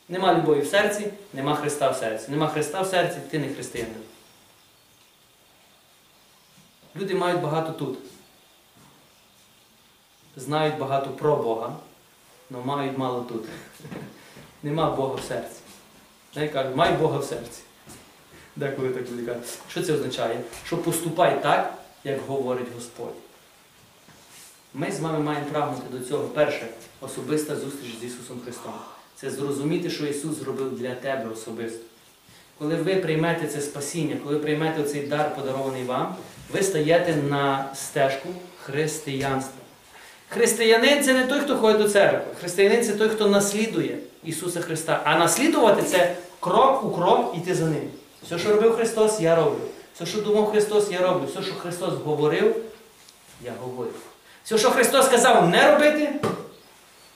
Нема 0.09 0.33
любові 0.33 0.61
в 0.61 0.67
серці, 0.67 1.07
нема 1.33 1.55
Христа 1.55 1.89
в 1.89 1.95
серці. 1.95 2.31
Нема 2.31 2.47
Христа 2.47 2.81
в 2.81 2.87
серці, 2.87 3.17
ти 3.29 3.39
не 3.39 3.53
християнин. 3.53 3.95
Люди 6.95 7.15
мають 7.15 7.41
багато 7.41 7.71
тут. 7.71 7.97
Знають 10.35 10.77
багато 10.77 11.09
про 11.09 11.35
Бога, 11.35 11.75
але 12.51 12.63
мають 12.63 12.97
мало 12.97 13.21
тут. 13.21 13.45
Нема 14.63 14.91
Бога 14.91 15.15
в 15.15 15.23
серці. 15.27 15.59
Я 16.33 16.47
кажу, 16.47 16.75
май 16.75 16.93
Бога 16.93 17.17
в 17.17 17.23
серці. 17.23 17.61
Деколи 18.55 18.89
так 18.89 19.11
люди 19.11 19.25
кажуть. 19.25 19.43
Що 19.69 19.83
це 19.83 19.93
означає? 19.93 20.41
Що 20.65 20.77
поступай 20.77 21.43
так, 21.43 21.73
як 22.03 22.21
говорить 22.27 22.73
Господь. 22.75 23.15
Ми 24.73 24.91
з 24.91 24.99
вами 24.99 25.19
маємо 25.19 25.45
прагнути 25.51 25.83
до 25.91 26.05
цього. 26.05 26.23
Перше, 26.23 26.67
особиста 27.01 27.55
зустріч 27.55 27.91
з 28.01 28.03
Ісусом 28.03 28.39
Христом. 28.45 28.73
Це 29.15 29.31
зрозуміти, 29.31 29.89
що 29.89 30.05
Ісус 30.05 30.35
зробив 30.39 30.79
для 30.79 30.95
тебе 30.95 31.29
особисто. 31.33 31.79
Коли 32.59 32.75
ви 32.75 32.95
приймете 32.95 33.47
це 33.47 33.61
спасіння, 33.61 34.17
коли 34.23 34.39
приймете 34.39 34.83
цей 34.83 35.01
дар, 35.01 35.35
подарований 35.35 35.83
вам, 35.83 36.15
ви 36.53 36.63
стаєте 36.63 37.15
на 37.15 37.69
стежку 37.75 38.29
християнства. 38.63 39.61
Християнин 40.29 41.03
це 41.03 41.13
не 41.13 41.25
той, 41.25 41.39
хто 41.39 41.57
ходить 41.57 41.81
до 41.81 41.89
церкви. 41.89 42.33
Християнин 42.39 42.83
це 42.83 42.93
той, 42.93 43.09
хто 43.09 43.29
наслідує 43.29 43.97
Ісуса 44.23 44.61
Христа. 44.61 45.01
А 45.03 45.17
наслідувати 45.17 45.83
це 45.83 46.15
крок 46.39 46.85
у 46.85 46.91
крок 46.91 47.35
іти 47.37 47.55
за 47.55 47.65
ним. 47.65 47.89
Все, 48.23 48.39
що 48.39 48.49
робив 48.49 48.75
Христос, 48.75 49.21
я 49.21 49.35
роблю. 49.35 49.61
Все, 49.95 50.05
що 50.05 50.21
думав 50.21 50.51
Христос, 50.51 50.91
я 50.91 51.01
роблю. 51.01 51.27
Все, 51.31 51.41
що 51.41 51.53
Христос 51.55 51.93
говорив, 51.93 52.55
я 53.45 53.53
говорю. 53.61 53.91
Все, 54.43 54.57
що 54.57 54.71
Христос 54.71 55.05
сказав 55.05 55.49
не 55.49 55.71
робити, 55.71 56.13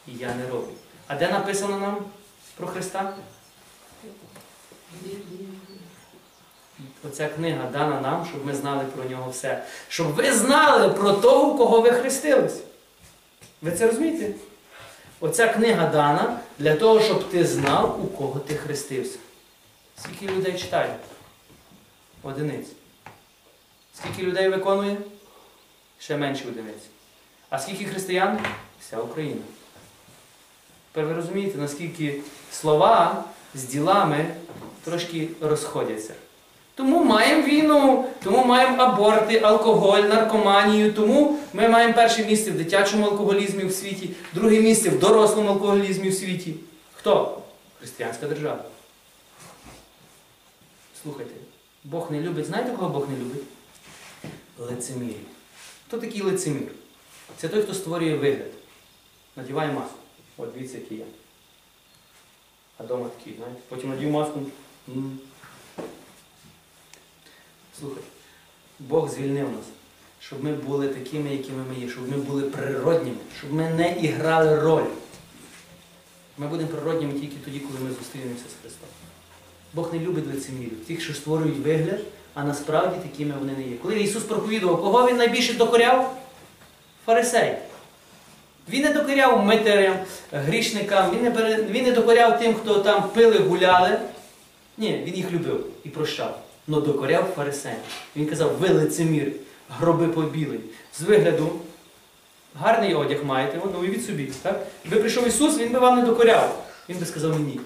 і 0.07 0.11
я 0.17 0.35
не 0.35 0.47
роблю. 0.47 0.73
А 1.07 1.15
де 1.15 1.31
написано 1.31 1.79
нам 1.79 1.97
про 2.57 2.67
Христа? 2.67 3.13
Оця 7.07 7.27
книга 7.29 7.69
дана 7.69 8.01
нам, 8.01 8.25
щоб 8.25 8.45
ми 8.45 8.55
знали 8.55 8.85
про 8.85 9.09
нього 9.09 9.31
все. 9.31 9.63
Щоб 9.88 10.07
ви 10.07 10.31
знали 10.33 10.89
про 10.89 11.11
того, 11.13 11.55
кого 11.57 11.81
ви 11.81 11.91
хрестились. 11.91 12.59
Ви 13.61 13.71
це 13.71 13.88
розумієте? 13.88 14.33
Оця 15.19 15.47
книга 15.47 15.88
дана 15.88 16.39
для 16.59 16.75
того, 16.75 16.99
щоб 16.99 17.29
ти 17.29 17.45
знав, 17.45 18.05
у 18.05 18.07
кого 18.17 18.39
ти 18.39 18.55
хрестився. 18.55 19.17
Скільки 20.03 20.27
людей 20.27 20.59
читає? 20.59 20.95
Одиниць. 22.23 22.67
Скільки 23.93 24.23
людей 24.23 24.49
виконує? 24.49 24.97
Ще 25.99 26.17
менше 26.17 26.47
одиниць. 26.47 26.83
А 27.49 27.60
скільки 27.60 27.86
християн? 27.86 28.39
Вся 28.81 29.01
Україна. 29.01 29.41
Тепер 30.91 31.10
ви 31.10 31.15
розумієте, 31.15 31.58
наскільки 31.58 32.21
слова 32.51 33.23
з 33.53 33.63
ділами 33.63 34.25
трошки 34.84 35.27
розходяться. 35.41 36.13
Тому 36.75 37.03
маємо 37.03 37.47
війну, 37.47 38.05
тому 38.23 38.45
маємо 38.45 38.84
аборти, 38.84 39.39
алкоголь, 39.39 40.01
наркоманію, 40.01 40.93
тому 40.93 41.39
ми 41.53 41.67
маємо 41.67 41.93
перше 41.93 42.25
місце 42.25 42.51
в 42.51 42.58
дитячому 42.58 43.05
алкоголізмі 43.05 43.63
в 43.63 43.71
світі, 43.71 44.10
друге 44.34 44.62
місце 44.62 44.89
в 44.89 44.99
дорослому 44.99 45.49
алкоголізмі 45.49 46.10
в 46.10 46.13
світі. 46.13 46.55
Хто? 46.93 47.41
Християнська 47.79 48.27
держава. 48.27 48.63
Слухайте, 51.03 51.31
Бог 51.84 52.12
не 52.12 52.21
любить, 52.21 52.45
знаєте, 52.45 52.71
кого 52.71 52.89
Бог 52.89 53.08
не 53.10 53.15
любить? 53.25 53.43
Лицемірів. 54.58 55.15
Хто 55.88 55.97
такий 55.97 56.21
лицемір? 56.21 56.71
Це 57.38 57.47
той, 57.47 57.61
хто 57.61 57.73
створює 57.73 58.15
вигляд. 58.15 58.51
Надіває 59.35 59.71
маску. 59.71 59.97
От 60.38 60.53
дивіться, 60.53 60.77
який 60.77 60.97
я. 60.97 61.05
А 62.77 62.83
дома 62.83 63.09
такий, 63.17 63.33
знаєте. 63.38 63.59
Потім 63.69 63.89
надів 63.89 64.09
маску. 64.09 64.39
Слухай, 67.79 68.03
Бог 68.79 69.09
звільнив 69.09 69.51
нас, 69.51 69.65
щоб 70.19 70.43
ми 70.43 70.53
були 70.53 70.88
такими, 70.88 71.35
якими 71.35 71.63
ми 71.63 71.75
є, 71.85 71.89
щоб 71.89 72.11
ми 72.11 72.17
були 72.17 72.41
природніми, 72.43 73.17
щоб 73.38 73.53
ми 73.53 73.69
не 73.69 73.97
іграли 74.01 74.59
роль. 74.59 74.85
Ми 76.38 76.47
будемо 76.47 76.69
природніми 76.69 77.19
тільки 77.19 77.35
тоді, 77.45 77.59
коли 77.59 77.79
ми 77.79 77.89
зустрінемося 77.89 78.43
з 78.43 78.61
Христом. 78.61 78.89
Бог 79.73 79.93
не 79.93 79.99
любить 79.99 80.27
лицемірів, 80.27 80.85
тих, 80.88 81.01
що 81.01 81.13
створюють 81.13 81.57
вигляд, 81.57 81.99
а 82.33 82.43
насправді 82.43 83.09
такими 83.09 83.35
вони 83.39 83.53
не 83.53 83.67
є. 83.67 83.77
Коли 83.77 83.99
Ісус 83.99 84.23
проповідував, 84.23 84.81
кого 84.81 85.07
Він 85.07 85.17
найбільше 85.17 85.53
докоряв? 85.53 86.24
Фарисей. 87.06 87.56
Він 88.70 88.82
не 88.84 88.94
докоряв 88.94 89.46
митарям, 89.46 89.96
грішникам, 90.32 91.12
він 91.15 91.24
не, 91.24 91.32
пере- 91.32 91.63
він 91.63 91.84
не 91.84 91.91
докоряв 91.91 92.39
тим, 92.39 92.54
хто 92.56 92.80
там 92.80 93.10
пили, 93.10 93.38
гуляли. 93.38 94.00
Ні, 94.78 95.04
він 95.06 95.15
їх 95.15 95.32
любив 95.32 95.65
і 95.84 95.89
прощав. 95.89 96.39
Но 96.68 96.80
докоряв 96.82 97.34
фарисеям. 97.36 97.78
Він 98.15 98.26
казав, 98.28 98.52
ви 98.60 98.70
лицеміри, 98.70 99.32
гроби 99.70 100.08
побілені. 100.08 100.60
З 100.98 101.02
вигляду 101.02 101.52
гарний 102.60 102.94
одяг 102.96 103.24
маєте, 103.26 103.60
ну 103.74 103.80
уявіть 103.80 104.06
собі. 104.06 104.32
Так? 104.41 104.68
Якби 104.86 105.00
прийшов 105.00 105.28
Ісус, 105.28 105.58
він 105.58 105.72
би 105.74 105.80
вам 105.80 106.00
не 106.00 106.06
докоряв. 106.06 106.65
Він 106.89 106.98
би 106.98 107.06
сказав 107.06 107.32
мені. 107.32 107.60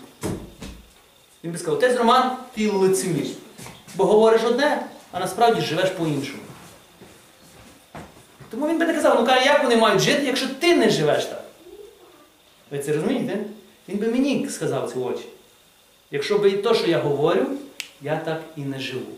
Він 1.44 1.52
би 1.52 1.58
сказав, 1.58 1.74
отець 1.78 1.98
Роман, 1.98 2.32
ти 2.56 2.72
лицемір. 2.72 3.26
Бо 3.96 4.06
говориш 4.06 4.42
одне, 4.44 4.82
а 5.12 5.20
насправді 5.20 5.62
живеш 5.62 5.90
по-іншому. 5.90 6.40
Тому 8.50 8.68
він 8.68 8.80
би 8.80 8.86
не 8.86 8.94
казав, 8.94 9.18
ну 9.20 9.26
каже, 9.26 9.46
як 9.46 9.64
вони 9.64 9.76
мають 9.76 10.02
жити, 10.02 10.24
якщо 10.26 10.48
ти 10.48 10.76
не 10.76 10.90
живеш 10.90 11.26
так. 11.26 11.44
Ви 12.72 12.80
це 12.80 12.94
розумієте? 12.94 13.38
Він 13.90 13.98
би 13.98 14.08
мені 14.08 14.50
сказав 14.50 14.92
ці 14.94 15.00
очі. 15.00 15.26
Якщо 16.12 16.38
би 16.38 16.50
і 16.50 16.58
то, 16.58 16.74
що 16.74 16.88
я 16.88 17.00
говорю, 17.00 17.46
я 18.02 18.18
так 18.18 18.42
і 18.56 18.62
не 18.62 18.80
живу. 18.80 19.12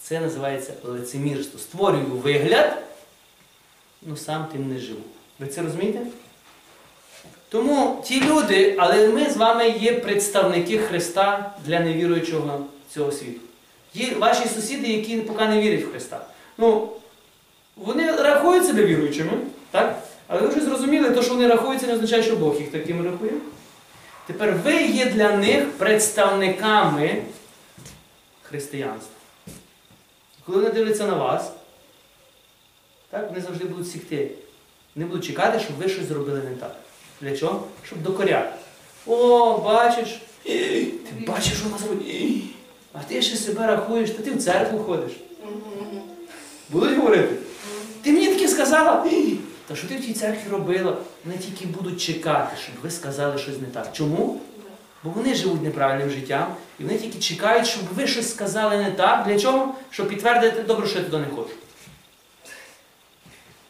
Це 0.00 0.20
називається 0.20 0.72
лицемірство. 0.84 1.58
Створюю 1.58 2.04
вигляд, 2.04 2.82
ну 4.02 4.16
сам 4.16 4.46
тим 4.52 4.74
не 4.74 4.80
живу. 4.80 5.00
Ви 5.38 5.46
це 5.46 5.62
розумієте? 5.62 6.00
Тому 7.48 8.02
ті 8.04 8.20
люди, 8.24 8.76
але 8.78 9.08
ми 9.08 9.30
з 9.30 9.36
вами 9.36 9.68
є 9.68 9.92
представники 9.92 10.78
Христа 10.78 11.54
для 11.66 11.80
невіруючого 11.80 12.66
цього 12.94 13.12
світу. 13.12 13.40
Є 13.94 14.14
ваші 14.14 14.48
сусіди, 14.48 14.88
які 14.88 15.16
поки 15.16 15.44
не 15.44 15.60
вірять 15.60 15.84
в 15.84 15.90
Христа. 15.90 16.26
Ну, 16.58 16.88
вони 17.76 18.12
рахують 18.12 18.66
себе 18.66 18.86
віруючими, 18.86 19.32
так? 19.70 20.02
Але 20.28 20.40
ви 20.40 20.48
вже 20.48 20.60
зрозуміли, 20.60 21.10
то, 21.10 21.22
що 21.22 21.34
вони 21.34 21.46
рахуються, 21.46 21.86
не 21.86 21.94
означає, 21.94 22.22
що 22.22 22.36
Бог 22.36 22.56
їх 22.60 22.70
такими 22.70 23.10
рахує. 23.10 23.32
Тепер 24.26 24.54
ви 24.64 24.82
є 24.82 25.06
для 25.06 25.36
них 25.36 25.70
представниками 25.70 27.22
християнства. 28.42 29.14
Коли 30.46 30.58
вони 30.58 30.70
дивляться 30.70 31.06
на 31.06 31.14
вас, 31.14 31.52
так, 33.10 33.28
вони 33.28 33.40
завжди 33.40 33.64
будуть 33.64 33.90
сікти. 33.90 34.30
Вони 34.96 35.06
будуть 35.06 35.24
чекати, 35.24 35.60
щоб 35.60 35.76
ви 35.76 35.88
щось 35.88 36.04
зробили 36.04 36.40
не 36.50 36.56
так. 36.56 36.76
Для 37.20 37.36
чого? 37.36 37.66
Щоб 37.86 38.02
докоряти. 38.02 38.52
О, 39.06 39.58
бачиш, 39.58 40.20
ти 40.42 40.92
бачиш, 41.26 41.52
що 41.52 41.64
вона 41.64 41.78
зробить. 41.78 42.44
А 42.92 42.98
ти 42.98 43.22
ще 43.22 43.36
себе 43.36 43.66
рахуєш, 43.66 44.10
та 44.10 44.22
ти 44.22 44.30
в 44.30 44.42
церкву 44.42 44.78
ходиш. 44.78 45.12
Будуть 46.70 46.96
говорити? 46.96 47.34
Ти 48.02 48.12
мені 48.12 48.28
таке 48.28 48.48
сказала? 48.48 49.06
Та 49.66 49.76
що 49.76 49.88
ти 49.88 49.96
в 49.96 50.00
тій 50.06 50.12
церкві 50.12 50.50
робила? 50.50 50.96
Вони 51.24 51.38
тільки 51.38 51.66
будуть 51.66 52.02
чекати, 52.02 52.56
щоб 52.62 52.74
ви 52.82 52.90
сказали 52.90 53.38
щось 53.38 53.60
не 53.60 53.66
так. 53.66 53.88
Чому? 53.92 54.40
Бо 55.04 55.10
вони 55.10 55.34
живуть 55.34 55.62
неправильним 55.62 56.10
життям, 56.10 56.54
і 56.80 56.82
вони 56.84 56.98
тільки 56.98 57.18
чекають, 57.18 57.66
щоб 57.66 57.82
ви 57.94 58.06
щось 58.06 58.30
сказали 58.30 58.76
не 58.76 58.90
так. 58.90 59.26
Для 59.26 59.38
чого? 59.38 59.74
Щоб 59.90 60.08
підтвердити, 60.08 60.62
добре, 60.62 60.86
що 60.86 60.98
я 60.98 61.04
туди 61.04 61.18
не 61.18 61.36
хочу. 61.36 61.54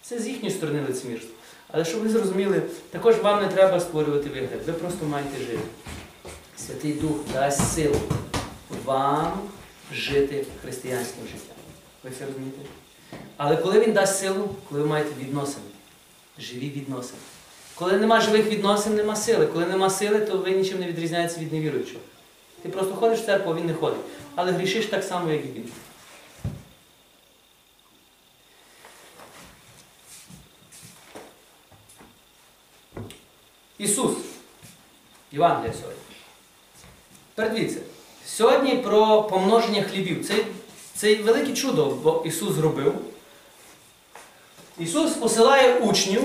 Це 0.03 0.19
з 0.19 0.29
їхньої 0.29 0.55
сторони 0.55 0.83
лицемірство. 0.89 1.31
Але 1.73 1.85
щоб 1.85 2.01
ви 2.01 2.09
зрозуміли, 2.09 2.63
також 2.91 3.17
вам 3.17 3.43
не 3.43 3.49
треба 3.49 3.81
створювати 3.81 4.29
вигляд. 4.29 4.61
Ви 4.67 4.73
просто 4.73 5.07
маєте 5.07 5.39
жити. 5.39 5.59
Святий 6.57 6.93
Дух 6.93 7.17
дасть 7.33 7.75
силу 7.75 8.01
вам 8.85 9.33
жити 9.93 10.47
християнським 10.63 11.25
життям. 11.27 11.57
Ви 12.05 12.11
це 12.19 12.27
розумієте? 12.27 12.59
Але 13.37 13.57
коли 13.57 13.81
він 13.81 13.93
дасть 13.93 14.19
силу, 14.19 14.49
коли 14.69 14.83
ви 14.83 14.89
маєте 14.89 15.11
відносини, 15.21 15.67
живі 16.39 16.71
відносини. 16.71 17.19
Коли 17.75 17.93
нема 17.93 18.21
живих 18.21 18.47
відносин, 18.47 18.95
нема 18.95 19.17
сили. 19.17 19.47
Коли 19.47 19.67
нема 19.67 19.91
сили, 19.91 20.21
то 20.21 20.39
ви 20.39 20.51
нічим 20.51 20.81
не 20.81 20.87
відрізняєтеся 20.87 21.41
від 21.41 21.53
невіруючого. 21.53 22.01
Ти 22.63 22.69
просто 22.69 22.95
ходиш 22.95 23.21
в 23.21 23.25
церкву, 23.25 23.53
а 23.53 23.55
він 23.55 23.67
не 23.67 23.75
ходить. 23.75 24.01
Але 24.35 24.53
грішиш 24.53 24.87
так 24.87 25.05
само, 25.05 25.33
як 25.33 25.45
і 25.45 25.49
він. 25.49 25.73
Ісус. 33.79 34.17
Євангелія 35.33 35.73
сьогодні. 35.73 36.03
Передивіться. 37.35 37.81
Сьогодні 38.27 38.77
про 38.77 39.23
помноження 39.23 39.83
хлібів. 39.83 40.27
Це, 40.27 40.35
це 41.03 41.15
велике 41.15 41.53
чудо, 41.53 41.87
бо 42.03 42.23
Ісус 42.27 42.53
зробив. 42.53 42.95
Ісус 44.79 45.13
посилає 45.13 45.75
учнів 45.75 46.23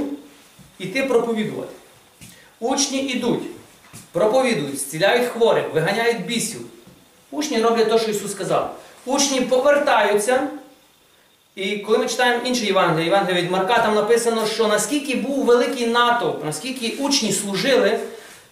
іти 0.80 1.04
проповідувати. 1.04 1.72
Учні 2.60 3.00
йдуть, 3.00 3.44
проповідують, 4.12 4.80
зціляють 4.80 5.28
хворих, 5.28 5.64
виганяють 5.74 6.26
бісів. 6.26 6.62
Учні 7.32 7.62
роблять 7.62 7.90
те, 7.90 8.00
що 8.00 8.12
Ісус 8.12 8.32
сказав. 8.32 8.80
Учні 9.06 9.42
повертаються. 9.42 10.48
І 11.56 11.78
коли 11.78 11.98
ми 11.98 12.08
читаємо 12.08 12.46
інше 12.46 12.66
Євангеліє, 12.66 13.06
Євангеліє 13.06 13.44
від 13.44 13.52
Марка, 13.52 13.78
там 13.78 13.96
написано, 13.96 14.46
що 14.46 14.68
наскільки 14.68 15.16
був 15.16 15.46
великий 15.46 15.88
натовп, 15.88 16.46
наскільки 16.46 17.04
учні 17.04 17.34
служили, 17.34 18.00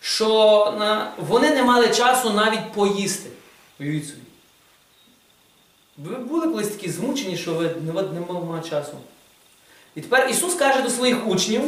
що 0.01 1.07
вони 1.17 1.49
не 1.49 1.63
мали 1.63 1.89
часу 1.89 2.29
навіть 2.29 2.71
поїсти. 2.71 3.29
Уявіть 3.79 4.07
собі. 4.07 4.24
Ви 5.97 6.15
були 6.15 6.47
колись 6.47 6.67
такі 6.67 6.89
змучені, 6.89 7.37
що 7.37 7.53
ви 7.53 7.75
не, 8.13 8.19
мали 8.19 8.69
часу. 8.69 8.97
І 9.95 10.01
тепер 10.01 10.29
Ісус 10.29 10.53
каже 10.53 10.81
до 10.81 10.89
своїх 10.89 11.27
учнів: 11.27 11.61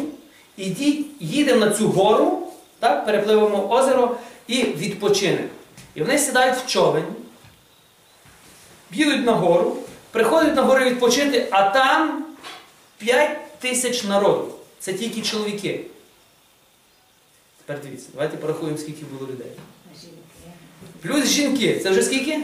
ідіть, 0.58 1.08
їдемо 1.20 1.66
на 1.66 1.72
цю 1.74 1.90
гору, 1.90 2.48
так, 2.80 3.06
перепливемо 3.06 3.70
озеро 3.70 4.18
і 4.48 4.64
відпочинемо. 4.64 5.48
І 5.96 6.02
вони 6.02 6.20
сідають 6.20 6.58
в 6.58 6.68
човен, 6.68 7.04
їдуть 8.92 9.26
на 9.26 9.32
гору, 9.32 9.78
приходять 10.12 10.56
на 10.56 10.62
гору 10.62 10.86
відпочити, 10.86 11.48
а 11.52 11.70
там 11.70 12.26
5 12.98 13.60
тисяч 13.60 14.04
народу. 14.04 14.54
Це 14.80 14.94
тільки 14.94 15.22
чоловіки. 15.22 15.86
Тепер 17.58 17.84
дивіться, 17.84 18.10
давайте 18.14 18.38
порахуємо, 18.38 18.78
скільки 18.78 19.06
було 19.06 19.32
людей. 19.32 19.52
Плюс 21.02 21.26
жінки. 21.26 21.80
Це 21.84 21.90
вже 21.90 22.04
скільки? 22.04 22.40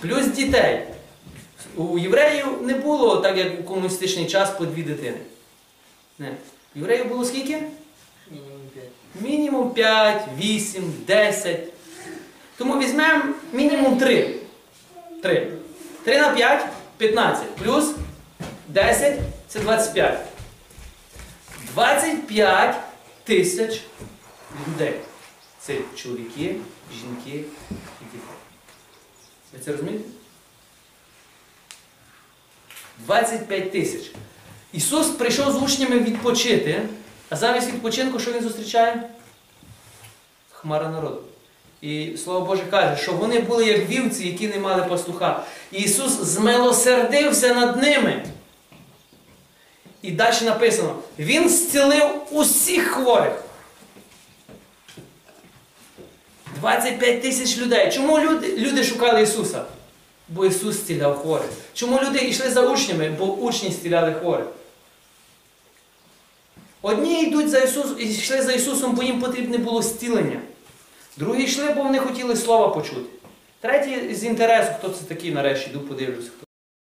Плюс 0.00 0.26
дітей. 0.26 0.86
У 1.76 1.98
євреїв 1.98 2.46
не 2.62 2.74
було, 2.74 3.16
так 3.16 3.36
як 3.36 3.60
у 3.60 3.62
комуністичний 3.62 4.26
час, 4.26 4.50
по 4.50 4.66
дві 4.66 4.82
дитини. 4.82 5.18
Не. 6.18 6.28
У 6.76 6.78
євреїв 6.78 7.08
було 7.08 7.24
скільки? 7.24 7.62
Мінімум 9.20 9.70
5, 9.70 10.22
8, 10.38 10.94
10. 11.06 11.60
Тому 12.56 12.78
візьмемо 12.78 13.24
мінімум 13.52 13.98
3. 13.98 14.34
3. 15.22 15.52
3 16.04 16.18
на 16.20 16.28
5 16.34 16.66
15. 16.96 17.56
Плюс 17.56 17.94
10 18.68 19.18
це 19.48 19.60
25. 19.60 20.18
25 21.74 22.76
тисяч 23.24 23.80
людей. 24.68 24.94
Це 25.60 25.74
чоловіки, 25.96 26.56
жінки 27.00 27.44
і 28.00 28.04
діти. 28.12 28.39
Ви 29.52 29.58
це 29.64 29.72
розумієте? 29.72 30.04
25 32.98 33.72
тисяч. 33.72 34.10
Ісус 34.72 35.08
прийшов 35.08 35.52
з 35.52 35.62
учнями 35.62 35.98
відпочити, 35.98 36.82
а 37.30 37.36
замість 37.36 37.68
відпочинку, 37.68 38.20
що 38.20 38.32
Він 38.32 38.42
зустрічає? 38.42 39.02
Хмара 40.50 40.88
народу. 40.88 41.22
І 41.80 42.16
Слово 42.16 42.46
Боже 42.46 42.62
каже, 42.70 43.02
що 43.02 43.12
вони 43.12 43.40
були 43.40 43.66
як 43.66 43.88
вівці, 43.88 44.26
які 44.26 44.48
не 44.48 44.58
мали 44.58 44.82
пастуха. 44.82 45.44
І 45.72 45.78
Ісус 45.78 46.12
змилосердився 46.12 47.54
над 47.54 47.76
ними. 47.82 48.24
І 50.02 50.10
далі 50.12 50.44
написано: 50.44 50.96
Він 51.18 51.48
зцілив 51.48 52.10
усіх 52.30 52.86
хворих. 52.86 53.44
25 56.60 57.22
тисяч 57.22 57.58
людей. 57.58 57.92
Чому 57.92 58.18
люди, 58.18 58.56
люди 58.56 58.84
шукали 58.84 59.22
Ісуса? 59.22 59.64
Бо 60.28 60.46
Ісус 60.46 60.78
стіляв 60.78 61.18
хворих. 61.18 61.50
Чому 61.74 62.00
люди 62.00 62.18
йшли 62.18 62.50
за 62.50 62.60
учнями? 62.72 63.16
Бо 63.18 63.24
учні 63.24 63.72
стіляли 63.72 64.12
хворих. 64.12 64.46
Одні 66.82 67.22
йдуть 67.22 67.50
за 67.50 67.58
Ісус, 67.58 67.86
йшли 67.98 68.42
за 68.42 68.52
Ісусом, 68.52 68.94
бо 68.94 69.02
їм 69.02 69.20
потрібне 69.20 69.58
було 69.58 69.82
зцілення. 69.82 70.40
Другі 71.16 71.44
йшли, 71.44 71.72
бо 71.72 71.82
вони 71.82 71.98
хотіли 71.98 72.36
слова 72.36 72.68
почути. 72.68 73.10
Третій 73.60 74.14
з 74.14 74.24
інтересу, 74.24 74.70
хто 74.78 74.88
це 74.88 75.04
такий 75.04 75.32
нарешті, 75.32 75.70
йду 75.70 75.80
подивлюся. 75.80 76.30